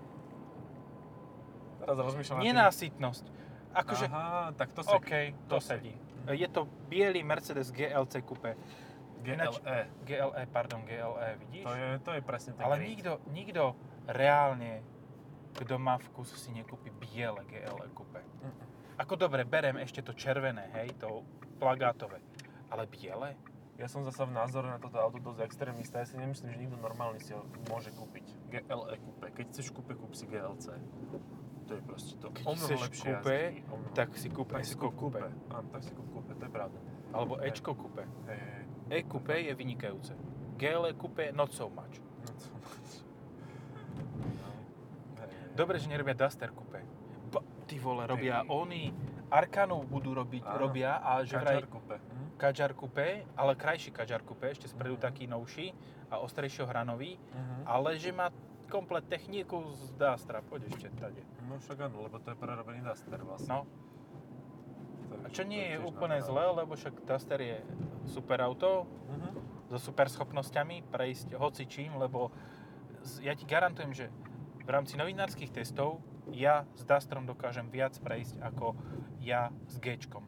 Teraz 1.79 1.97
rozmýšľam 1.97 2.39
Nenásytnosť. 2.41 3.25
Akože, 3.69 4.05
Aha, 4.07 4.49
tak 4.55 4.73
to 4.73 4.81
OK, 4.81 5.05
sedí. 5.05 5.35
to 5.45 5.57
sedí. 5.59 5.93
Je 6.27 6.47
to 6.47 6.65
biely 6.89 7.21
Mercedes 7.21 7.69
GLC 7.69 8.21
Coupe. 8.21 8.57
Ináč- 9.19 9.59
GLE. 9.59 9.83
GLE, 10.07 10.43
pardon, 10.47 10.81
GLE, 10.81 11.35
vidíš? 11.37 11.63
To 11.63 11.73
je, 11.75 11.87
to 11.99 12.11
je 12.15 12.21
presne 12.21 12.51
ten 12.55 12.63
Ale 12.63 12.79
Creed. 12.79 12.89
nikto, 12.89 13.11
nikto 13.29 13.63
reálne, 14.07 14.79
kto 15.53 15.75
má 15.75 15.99
vkus, 16.01 16.33
si 16.33 16.49
nekúpi 16.49 16.87
biele 16.89 17.43
GLE 17.43 17.87
Coupe. 17.91 18.23
Ako 18.95 19.15
dobre, 19.15 19.43
berem 19.43 19.75
ešte 19.77 19.99
to 19.99 20.15
červené, 20.15 20.71
hej, 20.73 20.95
to 20.97 21.23
plagátové. 21.57 22.19
Ale 22.69 22.87
biele? 22.87 23.35
Ja 23.79 23.87
som 23.87 24.03
zasa 24.03 24.27
v 24.27 24.35
názore 24.35 24.67
na 24.67 24.75
toto 24.75 24.99
auto 24.99 25.23
dosť 25.23 25.39
extrémista. 25.47 26.03
Ja 26.03 26.07
si 26.11 26.19
nemyslím, 26.19 26.51
že 26.51 26.57
nikto 26.59 26.75
normálny 26.75 27.23
si 27.23 27.31
ho 27.31 27.47
môže 27.71 27.95
kúpiť. 27.95 28.27
GLE 28.51 28.95
kúpe. 28.99 29.31
Keď 29.31 29.45
chceš 29.55 29.71
kúpe, 29.71 29.95
kúp 29.95 30.11
si 30.19 30.27
GLC. 30.27 30.75
To 31.63 31.71
je 31.71 31.81
proste 31.87 32.19
to. 32.19 32.27
Keď 32.27 32.43
o 32.43 32.59
mnoho 32.59 32.67
chceš 32.67 32.79
lepšie 32.91 33.11
kúpe, 33.15 33.37
jazdí, 33.39 33.95
tak 33.95 34.09
si 34.19 34.27
kúp 34.27 34.47
tak 34.51 34.67
si 34.67 34.75
S-ko 34.75 34.91
kúp 34.91 35.15
Coupe. 35.15 35.31
Áno, 35.55 35.67
tak 35.71 35.81
si 35.87 35.95
kúp 35.95 36.07
kúpe, 36.11 36.35
to 36.35 36.43
je 36.43 36.51
pravda. 36.51 36.75
Alebo 37.15 37.39
Hej. 37.39 37.55
Ečko. 37.55 37.71
Hej, 38.27 38.39
hej. 38.43 38.63
E-Coupe 38.89 39.35
je 39.37 39.53
vynikajúce. 39.55 40.13
GLE 40.59 40.91
Coupe 40.99 41.31
not 41.31 41.55
so 41.55 41.71
much. 41.71 42.03
No, 42.27 42.35
co 42.35 42.49
máš? 42.59 42.83
No, 44.43 44.49
hej, 45.23 45.31
hej. 45.31 45.55
Dobre, 45.55 45.79
že 45.79 45.87
nerobia 45.87 46.19
Duster 46.19 46.51
Coupe. 46.51 46.83
Ba, 47.31 47.39
ty 47.63 47.79
vole, 47.79 48.03
robia 48.03 48.43
oni 48.49 48.91
Arkanov 49.29 49.85
budú 49.85 50.11
robiť, 50.11 50.43
Áno. 50.43 50.57
robia 50.59 50.97
a 50.97 51.21
že 51.21 51.35
vraj 51.35 51.59
Kadžar 51.59 51.67
kúpe. 51.67 51.95
Hm? 51.95 52.27
Kadžar 52.35 52.71
Coupe, 52.73 53.07
ale 53.33 53.51
krajší 53.53 53.89
Kadžar 53.89 54.21
Coupe, 54.21 54.47
ešte 54.47 54.65
spredu 54.65 54.95
Mhm. 54.95 55.01
taký 55.01 55.23
novší 55.25 55.75
a 56.07 56.17
ostrejšieho 56.17 56.65
hranový, 56.65 57.19
Mhm. 57.27 57.63
ale 57.65 57.95
že 57.95 58.09
má 58.09 58.31
komplet 58.65 59.03
techniku 59.03 59.65
z 59.71 59.91
Dustra, 59.93 60.41
poď 60.41 60.61
ešte 60.67 60.89
tade. 60.93 61.21
No 61.43 61.57
však 61.57 61.77
áno, 61.81 62.01
lebo 62.01 62.17
to 62.17 62.29
je 62.29 62.37
prerobený 62.37 62.79
Duster 62.81 63.19
vlastne. 63.19 63.49
No, 63.49 63.59
Takže 65.11 65.25
a 65.25 65.27
čo 65.27 65.43
nie 65.43 65.65
je 65.67 65.77
úplne 65.79 66.21
zlé, 66.21 66.45
lebo 66.55 66.73
však 66.73 67.01
Duster 67.03 67.39
je 67.39 67.57
super 68.05 68.39
auto 68.39 68.85
Mhm. 69.09 69.29
so 69.67 69.77
super 69.79 70.05
schopnosťami 70.05 70.85
prejsť 70.85 71.33
hoci 71.35 71.65
čím, 71.65 71.93
lebo 71.95 72.29
ja 73.19 73.33
ti 73.33 73.43
garantujem, 73.43 73.91
že 73.91 74.05
v 74.59 74.69
rámci 74.69 74.95
novinárskych 74.95 75.49
testov 75.51 75.97
ja 76.29 76.61
s 76.71 76.81
Dustrom 76.83 77.25
dokážem 77.25 77.67
viac 77.67 77.97
prejsť 77.97 78.37
ako 78.39 78.77
ja 79.29 79.41
s 79.69 79.77
Gčkom. 79.77 80.25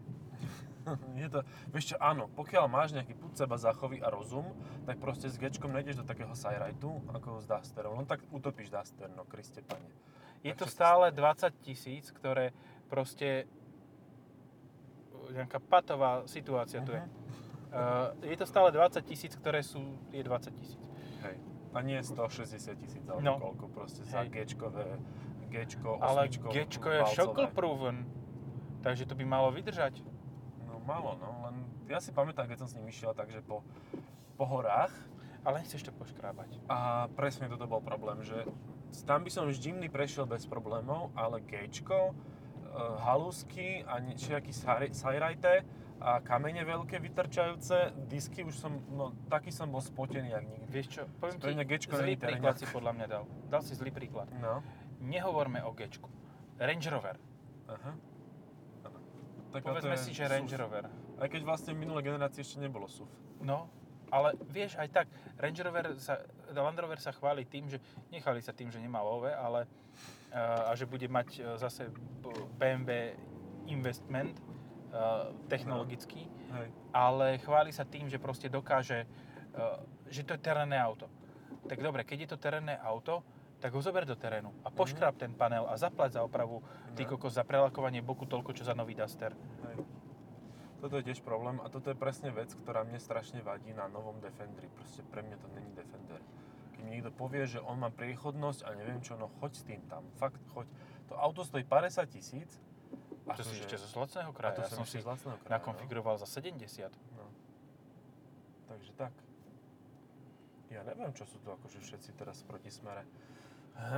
Je 1.21 1.29
to, 1.29 1.41
vieš 1.69 1.93
čo, 1.93 1.95
áno, 2.01 2.25
pokiaľ 2.33 2.65
máš 2.65 2.93
nejaký 2.93 3.13
púd 3.13 3.33
seba 3.37 3.57
zachovy 3.57 4.01
a 4.01 4.09
rozum, 4.09 4.49
tak 4.85 4.97
proste 4.97 5.29
s 5.29 5.37
Gčkom 5.37 5.73
nejdeš 5.73 6.01
do 6.01 6.05
takého 6.05 6.33
sajrajtu 6.33 6.89
ako 7.13 7.41
s 7.41 7.45
Dusterom. 7.45 7.97
No 7.97 8.05
tak 8.05 8.21
utopíš 8.29 8.69
Duster, 8.73 9.09
no 9.13 9.25
Kriste 9.25 9.61
pane. 9.61 9.85
Je 10.41 10.53
Tak 10.53 10.57
to 10.57 10.65
stále 10.69 11.13
20 11.13 11.53
tisíc, 11.61 12.09
ktoré 12.09 12.49
proste 12.89 13.45
nejaká 15.31 15.61
patová 15.61 16.25
situácia 16.25 16.81
tu 16.81 16.91
je. 16.91 17.03
Uh, 17.71 18.11
je 18.25 18.35
to 18.35 18.43
stále 18.43 18.67
20 18.73 18.99
tisíc, 19.05 19.31
ktoré 19.37 19.63
sú, 19.63 19.79
je 20.11 20.19
20 20.19 20.51
tisíc. 20.59 20.81
Hej. 21.23 21.39
A 21.71 21.79
nie 21.85 21.95
160 22.03 22.57
tisíc 22.83 23.03
alebo 23.07 23.23
No. 23.23 23.39
koľko 23.39 23.65
proste 23.71 24.03
za 24.03 24.27
Hej. 24.27 24.33
Gčkové, 24.33 24.99
Gčko, 25.51 25.99
Ale 26.03 26.27
Gčko 26.27 26.87
je 26.89 27.01
shockle 27.15 27.47
proven, 27.51 28.07
takže 28.81 29.05
to 29.05 29.13
by 29.15 29.25
malo 29.25 29.49
vydržať. 29.53 30.01
No 30.67 30.81
malo, 30.83 31.17
no, 31.21 31.29
len 31.49 31.55
ja 31.87 32.01
si 32.01 32.11
pamätám, 32.11 32.49
keď 32.49 32.65
som 32.65 32.69
s 32.69 32.75
ním 32.77 32.89
išiel, 32.89 33.13
takže 33.13 33.41
po, 33.45 33.61
po 34.35 34.45
horách 34.45 34.91
Ale 35.45 35.61
nechceš 35.61 35.89
to 35.89 35.91
poškrábať. 35.93 36.61
a 36.69 37.09
presne 37.13 37.49
toto 37.49 37.65
bol 37.65 37.81
problém, 37.81 38.21
že 38.21 38.45
tam 39.07 39.23
by 39.23 39.31
som 39.31 39.47
vždy 39.47 39.87
prešiel 39.87 40.27
bez 40.27 40.43
problémov, 40.45 41.15
ale 41.15 41.39
Gčko, 41.41 42.11
e, 42.11 42.13
halúsky 43.01 43.87
a 43.87 44.03
nejaký 44.03 44.51
sajrajte 44.91 45.63
a 46.01 46.17
kamene 46.19 46.65
veľké 46.65 46.97
vytrčajúce, 46.97 47.93
disky 48.09 48.41
už 48.41 48.57
som, 48.57 48.81
no 48.89 49.13
taký 49.29 49.53
som 49.53 49.69
bol 49.69 49.79
spotený 49.79 50.33
jak 50.33 50.45
nikdy. 50.49 50.67
Vieš 50.73 50.87
čo, 50.89 51.03
poviem 51.21 51.37
mňa 51.37 51.65
ti, 51.69 51.93
zlý 51.93 52.15
príklad 52.17 52.55
si 52.57 52.65
podľa 52.67 52.91
mňa 52.97 53.05
dal. 53.05 53.23
Dal 53.47 53.61
si 53.61 53.77
zlý 53.77 53.93
príklad. 53.93 54.27
No, 54.41 54.65
Nehovorme 55.01 55.61
o 55.65 55.73
Gčku. 55.73 56.09
Range 56.61 56.89
Rover. 56.89 57.17
aha. 57.69 58.10
Tak 59.51 59.61
Povedzme 59.67 59.99
si, 59.99 60.15
že 60.15 60.25
SUV. 60.25 60.31
Range 60.31 60.55
Rover. 60.55 60.85
Aj 61.19 61.27
keď 61.27 61.41
vlastne 61.43 61.71
v 61.75 61.83
minulej 61.83 62.07
generácii 62.07 62.41
ešte 62.41 62.57
nebolo 62.63 62.87
SUV. 62.87 63.11
No, 63.43 63.67
ale 64.11 64.35
vieš, 64.47 64.75
aj 64.79 64.87
tak, 64.91 65.07
Range 65.39 65.61
Rover 65.63 65.85
sa, 65.99 66.19
Land 66.51 66.79
Rover 66.79 66.99
sa 66.99 67.11
chváli 67.11 67.47
tým, 67.47 67.67
že 67.67 67.79
nechali 68.11 68.39
sa 68.43 68.51
tým, 68.51 68.71
že 68.71 68.79
nemá 68.79 69.03
OV, 69.03 69.31
ale 69.31 69.67
uh, 70.31 70.71
a 70.71 70.75
že 70.75 70.87
bude 70.87 71.07
mať 71.07 71.29
uh, 71.39 71.55
zase 71.59 71.87
b- 71.91 72.47
BMW 72.59 73.15
investment 73.67 74.39
technologický, 75.47 76.27
Hej. 76.51 76.67
ale 76.91 77.39
chváli 77.39 77.71
sa 77.71 77.87
tým, 77.87 78.11
že 78.11 78.19
proste 78.19 78.51
dokáže, 78.51 79.07
že 80.11 80.27
to 80.27 80.35
je 80.35 80.41
terénne 80.43 80.75
auto. 80.75 81.07
Tak 81.63 81.79
dobre, 81.79 82.03
keď 82.03 82.27
je 82.27 82.29
to 82.35 82.35
terénne 82.35 82.75
auto, 82.75 83.23
tak 83.61 83.77
ho 83.77 83.81
zober 83.81 84.09
do 84.09 84.17
terénu 84.17 84.49
a 84.65 84.73
poškráp 84.73 85.21
ten 85.21 85.37
panel 85.37 85.69
a 85.69 85.77
zaplať 85.77 86.17
za 86.17 86.21
opravu, 86.25 86.65
ty 86.97 87.05
No. 87.05 87.13
kokos, 87.13 87.37
za 87.37 87.45
prelakovanie 87.45 88.01
boku 88.01 88.25
toľko, 88.25 88.57
čo 88.57 88.65
za 88.65 88.73
nový 88.73 88.97
Duster. 88.97 89.37
Hej. 89.69 89.85
Toto 90.81 90.97
je 90.97 91.05
tiež 91.05 91.21
problém 91.21 91.61
a 91.61 91.69
toto 91.69 91.93
je 91.93 91.95
presne 91.95 92.33
vec, 92.33 92.49
ktorá 92.57 92.81
mne 92.81 92.97
strašne 92.97 93.45
vadí 93.45 93.69
na 93.69 93.85
novom 93.85 94.17
Defenderi. 94.17 94.65
Proste 94.73 95.05
pre 95.05 95.21
mňa 95.21 95.37
to 95.37 95.47
není 95.53 95.69
Defender. 95.77 96.17
Keď 96.73 96.79
mi 96.81 96.89
niekto 96.97 97.13
povie, 97.13 97.45
že 97.45 97.61
on 97.61 97.77
má 97.77 97.93
priechodnosť 97.93 98.65
a 98.65 98.73
neviem 98.73 98.97
čo, 99.05 99.13
no 99.13 99.29
choď 99.37 99.51
s 99.53 99.63
tým 99.69 99.85
tam. 99.85 100.01
Fakt, 100.17 100.41
choď. 100.57 100.65
To 101.13 101.21
auto 101.21 101.45
stojí 101.45 101.61
50 101.61 102.01
tisíc. 102.09 102.57
A 103.29 103.37
to 103.37 103.45
si 103.45 103.61
ešte 103.61 103.77
zo 103.77 103.85
zlacného 103.85 104.33
kraja. 104.33 104.57
to 104.57 104.61
ja 104.65 104.73
som 104.73 104.83
si 104.89 104.97
kraja, 104.97 105.37
nakonfiguroval 105.45 106.17
za 106.17 106.25
70. 106.25 106.89
No. 107.13 107.21
no. 107.21 107.25
Takže 108.65 108.91
tak. 108.97 109.13
Ja 110.73 110.81
neviem, 110.81 111.13
čo 111.13 111.29
sú 111.29 111.37
tu 111.43 111.53
akože 111.53 111.77
všetci 111.83 112.17
teraz 112.17 112.41
proti 112.41 112.73
smere. 112.73 113.05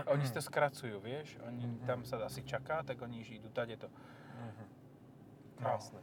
Oni 0.07 0.23
si 0.23 0.33
to 0.33 0.41
skracujú, 0.41 0.99
vieš? 1.03 1.35
Oni, 1.43 1.67
tam 1.83 2.07
sa 2.07 2.21
asi 2.23 2.45
čaká, 2.45 2.81
tak 2.83 3.01
oni 3.03 3.23
idú 3.23 3.49
tade 3.51 3.75
to. 3.75 3.87
Mhm. 4.39 4.65
Krásne. 5.59 5.99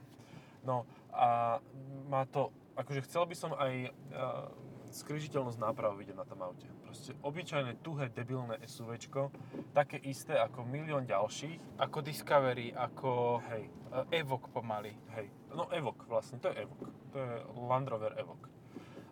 No 0.64 0.85
a 1.12 1.59
má 2.06 2.28
to, 2.28 2.52
akože 2.76 3.04
chcel 3.09 3.24
by 3.24 3.37
som 3.37 3.52
aj 3.56 3.88
uh, 3.88 4.52
skryžiteľnosť 4.90 5.59
náprav 5.59 5.94
vidieť 5.96 6.18
na 6.18 6.26
tom 6.26 6.42
aute. 6.42 6.66
Proste 6.83 7.14
obyčajné, 7.22 7.78
tuhé, 7.80 8.11
debilné 8.11 8.59
SUVčko, 8.66 9.30
také 9.70 9.96
isté 10.02 10.35
ako 10.37 10.66
milión 10.66 11.06
ďalších. 11.06 11.78
Ako 11.78 12.02
Discovery, 12.02 12.74
ako 12.74 13.38
Hej, 13.46 13.70
eh, 13.70 14.20
Evoque 14.20 14.50
pomaly. 14.50 14.92
hej. 15.14 15.30
No 15.54 15.70
Evoque 15.70 16.02
vlastne, 16.11 16.42
to 16.42 16.50
je 16.50 16.66
Evoque. 16.66 16.90
To 17.14 17.16
je 17.18 17.35
Land 17.54 17.87
Rover 17.88 18.18
Evoque. 18.18 18.50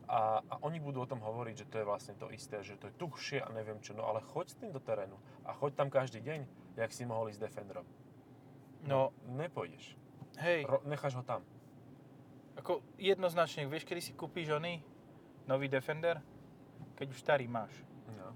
A, 0.09 0.41
a 0.41 0.55
oni 0.65 0.81
budú 0.81 1.05
o 1.05 1.11
tom 1.11 1.21
hovoriť, 1.21 1.55
že 1.65 1.69
to 1.69 1.77
je 1.79 1.85
vlastne 1.85 2.17
to 2.17 2.33
isté, 2.33 2.65
že 2.65 2.81
to 2.81 2.89
je 2.89 2.97
tuhšie 2.97 3.45
a 3.45 3.53
neviem 3.53 3.77
čo. 3.85 3.93
No 3.93 4.09
ale 4.09 4.25
choď 4.25 4.47
s 4.49 4.57
tým 4.57 4.73
do 4.73 4.81
terénu 4.81 5.21
a 5.45 5.53
choď 5.53 5.77
tam 5.77 5.93
každý 5.93 6.25
deň, 6.25 6.49
jak 6.81 6.91
si 6.97 7.05
mohol 7.05 7.29
ísť 7.29 7.39
s 7.41 7.45
Defenderom. 7.45 7.85
No, 8.89 9.13
Nepôjdeš. 9.29 9.99
hej, 10.41 10.65
Ro- 10.65 10.81
necháš 10.89 11.13
ho 11.19 11.25
tam. 11.27 11.45
ako 12.57 12.81
jednoznačne, 12.97 13.69
vieš, 13.69 13.85
kedy 13.85 14.01
si 14.01 14.13
kúpiš 14.17 14.49
oný 14.57 14.81
nový 15.45 15.69
Defender? 15.69 16.25
Keď 16.97 17.07
už 17.13 17.19
starý 17.21 17.45
máš. 17.47 17.71
No. 18.17 18.33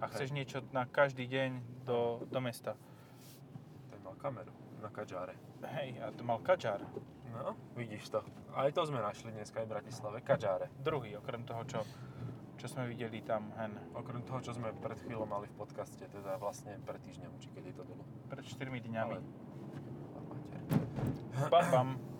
A 0.00 0.06
chceš 0.08 0.30
niečo 0.32 0.62
na 0.72 0.86
každý 0.88 1.26
deň 1.28 1.84
do, 1.84 2.24
do 2.30 2.40
mesta. 2.40 2.72
Ten 3.90 4.00
mal 4.00 4.16
kameru 4.16 4.54
na 4.80 4.88
kadžáre. 4.88 5.36
Hej, 5.60 6.00
a 6.00 6.08
to 6.14 6.24
mal 6.24 6.40
Kadžar. 6.40 6.80
No, 7.30 7.54
vidíš 7.78 8.10
to. 8.10 8.20
Aj 8.54 8.70
to 8.74 8.82
sme 8.86 8.98
našli 8.98 9.30
dneska 9.30 9.62
aj 9.62 9.66
v 9.66 9.72
Bratislave. 9.78 10.18
Kadžáre. 10.20 10.66
Druhý, 10.82 11.14
okrem 11.16 11.46
toho, 11.46 11.62
čo, 11.64 11.80
čo 12.58 12.66
sme 12.66 12.90
videli 12.90 13.22
tam 13.22 13.54
hen 13.54 13.78
Okrem 13.94 14.26
toho, 14.26 14.42
čo 14.42 14.52
sme 14.52 14.74
pred 14.74 14.98
chvíľou 15.06 15.30
mali 15.30 15.46
v 15.46 15.54
podcaste, 15.54 16.02
teda 16.02 16.36
vlastne 16.42 16.76
pred 16.82 16.98
týždňom, 17.00 17.32
či 17.38 17.48
kedy 17.54 17.70
to 17.74 17.86
bolo. 17.86 18.02
pred 18.26 18.42
4 18.42 18.66
dňami. 18.66 19.14
Ale-. 19.14 19.22
Bam, 21.48 21.66
bam. 21.70 21.90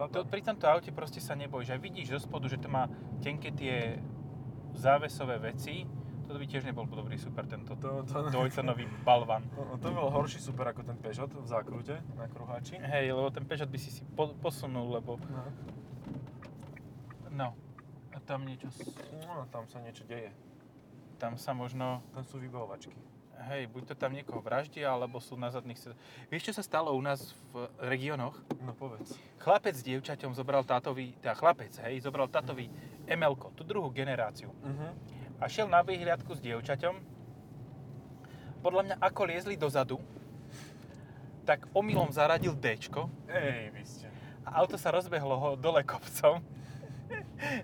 To, 0.00 0.24
pri 0.24 0.40
tomto 0.40 0.64
aute 0.64 0.88
proste 0.96 1.20
sa 1.20 1.36
nebojíš. 1.36 1.76
Aj 1.76 1.80
vidíš 1.84 2.16
zo 2.16 2.24
spodu, 2.24 2.48
že 2.48 2.56
to 2.56 2.72
má 2.72 2.88
tenké 3.20 3.52
tie 3.52 4.00
závesové 4.72 5.36
veci. 5.52 5.84
Toto 6.30 6.38
by 6.38 6.46
tiež 6.46 6.62
nebol 6.62 6.86
dobrý 6.86 7.18
super, 7.18 7.42
tento 7.42 7.74
To, 7.74 8.06
to, 8.06 8.30
dvojtonový 8.30 8.86
balvan. 9.02 9.42
to, 9.50 9.82
to 9.82 9.88
bol 9.90 10.14
horší 10.14 10.38
super 10.38 10.62
ako 10.70 10.86
ten 10.86 10.94
Peugeot 10.94 11.26
v 11.26 11.42
zákrute 11.42 11.98
na 12.14 12.30
kruháči. 12.30 12.78
Hej, 12.78 13.10
lebo 13.10 13.34
ten 13.34 13.42
Peugeot 13.42 13.66
by 13.66 13.74
si 13.74 13.90
si 13.90 14.06
po, 14.14 14.30
posunul, 14.38 14.94
lebo 14.94 15.18
No. 15.26 15.42
no, 17.34 17.48
a 18.14 18.22
tam 18.22 18.46
niečo, 18.46 18.70
no, 19.26 19.42
tam 19.50 19.66
sa 19.66 19.82
niečo 19.82 20.06
deje. 20.06 20.30
tam 21.18 21.34
sa 21.34 21.50
možno, 21.50 21.98
Tam 22.14 22.22
sú 22.22 22.38
vybavovačky. 22.38 22.94
hej, 23.50 23.66
buď 23.66 23.90
to 23.90 23.94
tam 23.98 24.14
niekoho 24.14 24.38
vraždia, 24.38 24.86
alebo 24.86 25.18
sú 25.18 25.34
na 25.34 25.50
zadných 25.50 25.82
sed... 25.82 25.98
Vieš, 26.30 26.46
čo 26.46 26.54
sa 26.54 26.62
stalo 26.62 26.94
u 26.94 27.02
nás 27.02 27.34
v 27.50 27.66
regiónoch? 27.82 28.38
No 28.62 28.70
povedz. 28.70 29.18
Chlapec 29.42 29.74
s 29.74 29.82
dievčaťom 29.82 30.30
zobral 30.30 30.62
tátový, 30.62 31.10
teda 31.18 31.34
chlapec, 31.34 31.74
hej, 31.82 31.98
zobral 31.98 32.30
tátový 32.30 32.70
ml 33.10 33.34
tú 33.58 33.66
druhú 33.66 33.90
generáciu. 33.90 34.54
Uh-huh. 34.62 34.94
A 35.40 35.44
šiel 35.48 35.66
na 35.66 35.80
vyhliadku 35.80 36.36
s 36.36 36.40
dievčaťom. 36.44 36.94
Podľa 38.60 38.82
mňa, 38.84 38.96
ako 39.00 39.20
liezli 39.24 39.56
dozadu, 39.56 39.96
tak 41.48 41.64
omylom 41.72 42.12
zaradil 42.12 42.52
D 42.52 42.76
Ej, 42.76 43.72
vy 43.72 43.82
ste. 43.88 44.06
a 44.44 44.60
auto 44.60 44.76
sa 44.76 44.92
rozbehlo 44.92 45.34
ho 45.40 45.50
dole 45.56 45.80
kopcom, 45.82 46.44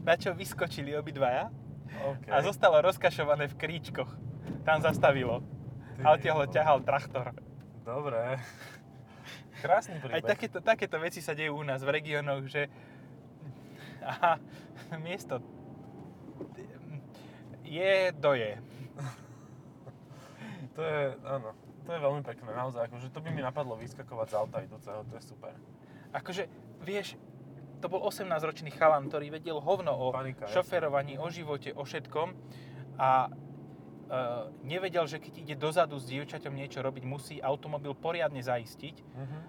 na 0.00 0.16
čo 0.16 0.32
vyskočili 0.32 0.96
obidvaja 0.96 1.52
Okay. 1.96 2.28
a 2.28 2.44
zostalo 2.44 2.76
rozkašované 2.84 3.48
v 3.48 3.56
kríčkoch. 3.56 4.10
Tam 4.68 4.84
zastavilo. 4.84 5.40
Ty 5.96 6.28
ho 6.28 6.44
ťahal 6.44 6.84
traktor. 6.84 7.32
Dobre. 7.88 8.36
Krásny 9.64 9.96
príbeh. 10.04 10.20
Aj 10.20 10.22
takéto, 10.36 10.60
takéto 10.60 11.00
veci 11.00 11.24
sa 11.24 11.32
dejú 11.32 11.56
u 11.56 11.64
nás 11.64 11.80
v 11.80 11.96
regiónoch, 11.96 12.44
že 12.52 12.68
aha, 14.04 14.36
miesto 15.00 15.40
je, 17.66 18.12
doje. 18.16 18.56
To 20.76 20.84
je, 20.84 21.16
áno, 21.24 21.56
to 21.88 21.90
je 21.96 22.00
veľmi 22.04 22.20
pekné, 22.20 22.52
naozaj, 22.52 22.92
akože 22.92 23.08
to 23.08 23.24
by 23.24 23.32
mi 23.32 23.40
napadlo 23.40 23.80
vyskakovať 23.80 24.28
z 24.28 24.34
auta 24.36 24.60
idúceho, 24.60 25.08
to 25.08 25.16
je 25.16 25.24
super. 25.24 25.56
Akože, 26.12 26.52
vieš, 26.84 27.16
to 27.80 27.88
bol 27.88 28.04
18-ročný 28.04 28.76
chalan, 28.76 29.08
ktorý 29.08 29.32
vedel 29.32 29.56
hovno 29.56 29.96
o 29.96 30.12
Panika, 30.12 30.44
jasne. 30.44 30.60
šoferovaní, 30.60 31.16
o 31.16 31.32
živote, 31.32 31.72
o 31.72 31.80
všetkom 31.80 32.28
a 33.00 33.24
e, 33.24 33.30
nevedel, 34.68 35.08
že 35.08 35.16
keď 35.16 35.32
ide 35.48 35.54
dozadu 35.56 35.96
s 35.96 36.04
dievčaťom 36.08 36.52
niečo 36.52 36.84
robiť, 36.84 37.04
musí 37.08 37.40
automobil 37.40 37.96
poriadne 37.96 38.44
zaistiť. 38.44 38.96
Uh-huh. 39.00 39.40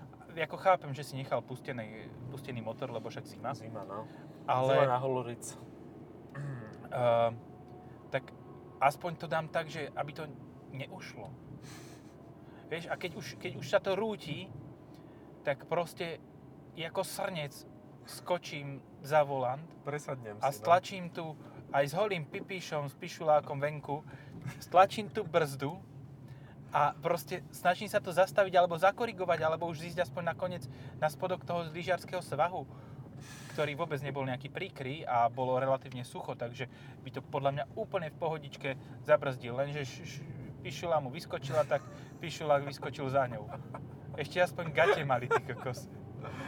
Ako 0.47 0.55
chápem, 0.63 0.95
že 0.95 1.01
si 1.01 1.19
nechal 1.19 1.43
pustený, 1.43 2.07
pustený 2.31 2.63
motor, 2.63 2.87
lebo 2.87 3.09
však 3.09 3.25
zima, 3.27 3.51
Zima, 3.51 3.83
no. 3.83 4.07
ale 4.47 4.79
Zelená 4.79 4.97
holoric. 5.01 5.43
e, 6.87 7.46
aspoň 8.81 9.11
to 9.15 9.27
dám 9.27 9.47
tak, 9.47 9.69
že 9.69 9.89
aby 9.95 10.11
to 10.13 10.23
neušlo. 10.73 11.29
Vieš, 12.67 12.91
a 12.91 12.95
keď 12.99 13.11
už, 13.15 13.27
keď 13.39 13.51
už 13.55 13.67
sa 13.67 13.79
to 13.79 13.95
rúti, 13.95 14.51
tak 15.47 15.63
proste 15.71 16.19
ako 16.77 17.01
srnec 17.01 17.55
skočím 18.05 18.83
za 19.01 19.25
volant 19.25 19.65
Presadnem 19.81 20.37
a 20.39 20.51
si, 20.51 20.59
no. 20.59 20.61
stlačím 20.61 21.09
tu 21.09 21.33
aj 21.73 21.83
s 21.89 21.93
holým 21.95 22.23
pipíšom, 22.27 22.87
s 22.87 22.95
pišulákom 22.95 23.59
venku, 23.59 24.03
stlačím 24.59 25.11
tú 25.11 25.27
brzdu 25.27 25.75
a 26.71 26.95
proste 26.99 27.43
snažím 27.51 27.87
sa 27.87 28.03
to 28.03 28.11
zastaviť 28.11 28.53
alebo 28.55 28.75
zakorigovať, 28.79 29.39
alebo 29.43 29.67
už 29.71 29.83
zísť 29.87 30.07
aspoň 30.07 30.23
nakoniec 30.35 30.63
na 30.99 31.07
spodok 31.07 31.43
toho 31.43 31.67
lyžiarského 31.71 32.19
svahu, 32.23 32.67
ktorý 33.57 33.73
vôbec 33.73 33.97
nebol 34.05 34.21
nejaký 34.21 34.53
príkry 34.53 35.01
a 35.01 35.25
bolo 35.25 35.57
relatívne 35.57 36.05
sucho, 36.05 36.37
takže 36.37 36.69
by 37.01 37.09
to 37.09 37.25
podľa 37.25 37.51
mňa 37.51 37.63
úplne 37.73 38.13
v 38.13 38.17
pohodičke 38.21 38.69
zabrzdil, 39.01 39.57
lenže 39.57 39.81
š, 39.81 39.93
š, 40.05 40.13
pišula 40.61 41.01
mu 41.01 41.09
vyskočila, 41.09 41.65
tak 41.65 41.81
pišulák 42.21 42.61
vyskočil 42.61 43.09
za 43.09 43.25
ňou. 43.25 43.49
Ešte 44.13 44.37
aspoň 44.37 44.69
gate 44.69 45.01
mali, 45.01 45.25
ty 45.25 45.41
kokos. 45.41 45.89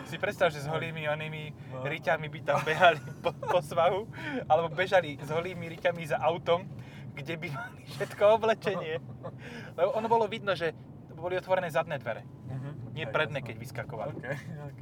Si 0.06 0.22
predstav, 0.22 0.54
že 0.54 0.62
s 0.62 0.70
holými 0.70 1.10
onými 1.10 1.50
No. 1.74 1.82
riťami 1.82 2.30
by 2.30 2.40
tam 2.46 2.62
behali 2.62 3.02
po, 3.22 3.34
po 3.34 3.58
svahu, 3.58 4.06
alebo 4.46 4.70
bežali 4.70 5.18
s 5.18 5.34
holými 5.34 5.66
riťami 5.66 6.06
za 6.06 6.22
autom, 6.22 6.70
kde 7.18 7.42
by 7.42 7.50
mali 7.50 7.90
všetko 7.90 8.38
oblečenie. 8.38 9.02
Lebo 9.74 9.98
ono 9.98 10.06
bolo 10.06 10.30
vidno, 10.30 10.54
že 10.54 10.78
boli 11.18 11.34
otvorené 11.34 11.74
zadné 11.74 11.98
dvere, 11.98 12.22
Uh-huh. 12.50 12.74
nie 12.94 13.06
predné, 13.06 13.42
keď 13.42 13.56
vyskakovali. 13.58 14.14
OK, 14.14 14.26
OK. 14.74 14.82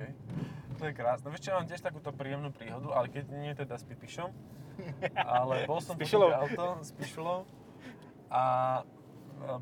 To 0.77 0.85
je 0.85 0.93
krásne. 0.93 1.33
Vieš 1.33 1.41
čo, 1.41 1.49
ja 1.49 1.57
mám 1.57 1.65
tiež 1.65 1.81
takúto 1.81 2.13
príjemnú 2.13 2.53
príhodu, 2.53 2.93
ale 2.93 3.09
keď 3.09 3.33
nie 3.33 3.49
teda 3.57 3.81
s 3.81 3.83
pipišom, 3.89 4.29
ale 5.17 5.63
bol 5.69 5.81
som 5.81 5.97
S 5.97 6.13
auto 6.13 6.77
s 6.85 6.93
pišulou 6.93 7.49
a 8.29 8.43
e, 9.41 9.57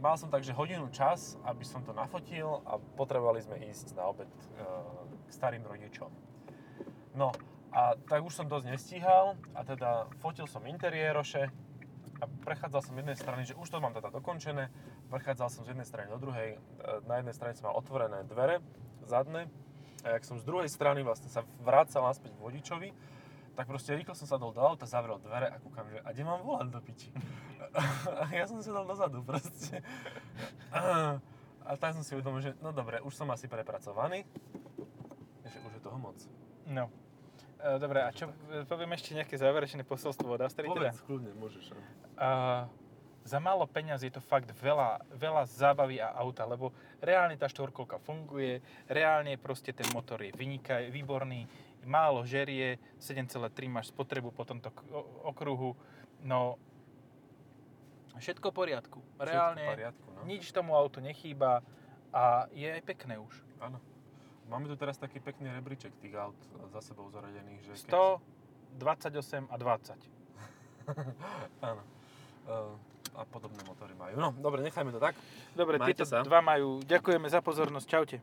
mal 0.00 0.16
som 0.16 0.32
takže 0.32 0.56
hodinu 0.56 0.88
čas, 0.88 1.36
aby 1.44 1.68
som 1.68 1.84
to 1.84 1.92
nafotil 1.92 2.64
a 2.64 2.80
potrebovali 2.96 3.44
sme 3.44 3.60
ísť 3.68 3.92
na 3.92 4.08
obed 4.08 4.30
e, 4.30 4.64
k 5.28 5.30
starým 5.36 5.68
rodičom. 5.68 6.08
No 7.12 7.34
a 7.68 7.92
tak 8.08 8.24
už 8.24 8.32
som 8.32 8.48
dosť 8.48 8.72
nestíhal 8.72 9.36
a 9.52 9.60
teda 9.68 10.08
fotil 10.24 10.48
som 10.48 10.64
interiéroše 10.64 11.52
a 12.18 12.24
prechádzal 12.24 12.80
som 12.82 12.96
z 12.96 13.04
jednej 13.04 13.18
strany, 13.20 13.44
že 13.44 13.54
už 13.54 13.68
to 13.68 13.84
mám 13.84 13.92
teda 13.92 14.08
dokončené, 14.08 14.72
prechádzal 15.12 15.48
som 15.52 15.62
z 15.68 15.76
jednej 15.76 15.84
strany 15.84 16.08
do 16.08 16.16
druhej, 16.16 16.56
e, 16.56 16.58
na 17.04 17.20
jednej 17.20 17.36
strane 17.36 17.52
som 17.52 17.68
mal 17.68 17.76
otvorené 17.76 18.24
dvere 18.24 18.64
zadné 19.04 19.52
a 20.08 20.16
jak 20.16 20.24
som 20.24 20.40
z 20.40 20.44
druhej 20.48 20.72
strany 20.72 21.04
vlastne 21.04 21.28
sa 21.28 21.44
vracal 21.60 22.00
naspäť 22.08 22.32
k 22.32 22.40
vodičovi, 22.40 22.88
tak 23.52 23.66
proste 23.66 23.92
rýchlo 23.92 24.14
som 24.14 24.24
sadol 24.24 24.54
do 24.54 24.62
auta, 24.62 24.86
zavrel 24.86 25.18
dvere 25.18 25.50
a 25.50 25.58
kúkam, 25.58 25.84
že 25.90 25.98
a 26.00 26.08
kde 26.14 26.22
mám 26.24 26.40
volant 26.46 26.70
do 26.70 26.80
piči? 26.80 27.12
A 28.24 28.32
ja 28.32 28.48
som 28.48 28.62
sedel 28.64 28.86
dozadu 28.88 29.20
proste. 29.20 29.84
A, 30.72 31.76
tak 31.76 31.92
som 31.92 32.00
si 32.00 32.16
uvedomil, 32.16 32.40
že 32.40 32.56
no 32.64 32.72
dobre, 32.72 33.02
už 33.04 33.12
som 33.12 33.28
asi 33.28 33.44
prepracovaný, 33.44 34.24
že 35.44 35.58
už 35.60 35.72
je 35.76 35.82
toho 35.84 35.98
moc. 36.00 36.16
No. 36.64 36.88
E, 37.60 37.76
Dobre, 37.76 38.00
a 38.06 38.08
čo, 38.14 38.32
poviem 38.70 38.94
ešte 38.94 39.12
nejaké 39.12 39.36
záverečné 39.36 39.84
posolstvo 39.84 40.38
od 40.38 40.40
Astrid 40.40 40.70
teda? 40.70 40.94
Povedz, 40.94 41.04
kľudne, 41.04 41.34
môžeš. 41.36 41.76
A 42.16 42.64
za 43.26 43.38
málo 43.42 43.68
peňazí 43.68 44.08
je 44.08 44.16
to 44.16 44.22
fakt 44.24 44.48
veľa, 44.56 45.04
veľa 45.12 45.44
zábavy 45.44 46.00
a 46.00 46.08
auta, 46.16 46.48
lebo 46.48 46.72
reálne 47.02 47.38
tá 47.38 47.46
štvorkolka 47.46 48.02
funguje, 48.02 48.58
reálne 48.90 49.38
proste 49.38 49.70
ten 49.74 49.86
motor 49.94 50.22
je 50.22 50.34
vynikaj, 50.34 50.90
výborný, 50.90 51.46
málo 51.86 52.26
žerie, 52.26 52.78
7,3 52.98 53.70
máš 53.70 53.94
spotrebu 53.94 54.34
po 54.34 54.42
tomto 54.44 54.74
okruhu, 55.24 55.78
no 56.26 56.58
všetko 58.18 58.50
v 58.50 58.54
poriadku. 58.54 58.98
Reálne 59.22 59.62
Všetko 59.62 59.72
poriadku, 59.74 60.08
no. 60.10 60.20
nič 60.26 60.44
tomu 60.50 60.74
autu 60.74 60.98
nechýba 60.98 61.62
a 62.10 62.50
je 62.50 62.66
aj 62.66 62.82
pekné 62.82 63.18
už. 63.18 63.34
Áno. 63.62 63.78
Máme 64.48 64.64
tu 64.64 64.80
teraz 64.80 64.96
taký 64.96 65.20
pekný 65.20 65.52
rebríček 65.52 65.92
tých 66.00 66.16
aut 66.16 66.38
za 66.72 66.80
sebou 66.80 67.12
zaradených, 67.12 67.68
že 67.68 67.84
100, 67.84 68.80
28 68.80 69.44
a 69.52 69.56
20. 69.60 69.92
Áno. 71.68 71.82
Uh, 72.48 72.80
a 73.18 73.26
podobné 73.26 73.58
motory 73.66 73.98
majú. 73.98 74.14
No, 74.14 74.30
dobre, 74.38 74.62
nechajme 74.62 74.94
to 74.94 75.02
tak. 75.02 75.18
Dobre, 75.58 75.82
Majte 75.82 75.90
tieto 75.90 76.04
sa. 76.06 76.22
dva 76.22 76.38
majú. 76.38 76.78
Ďakujeme 76.86 77.26
za 77.26 77.42
pozornosť. 77.42 77.86
Čaute. 77.90 78.16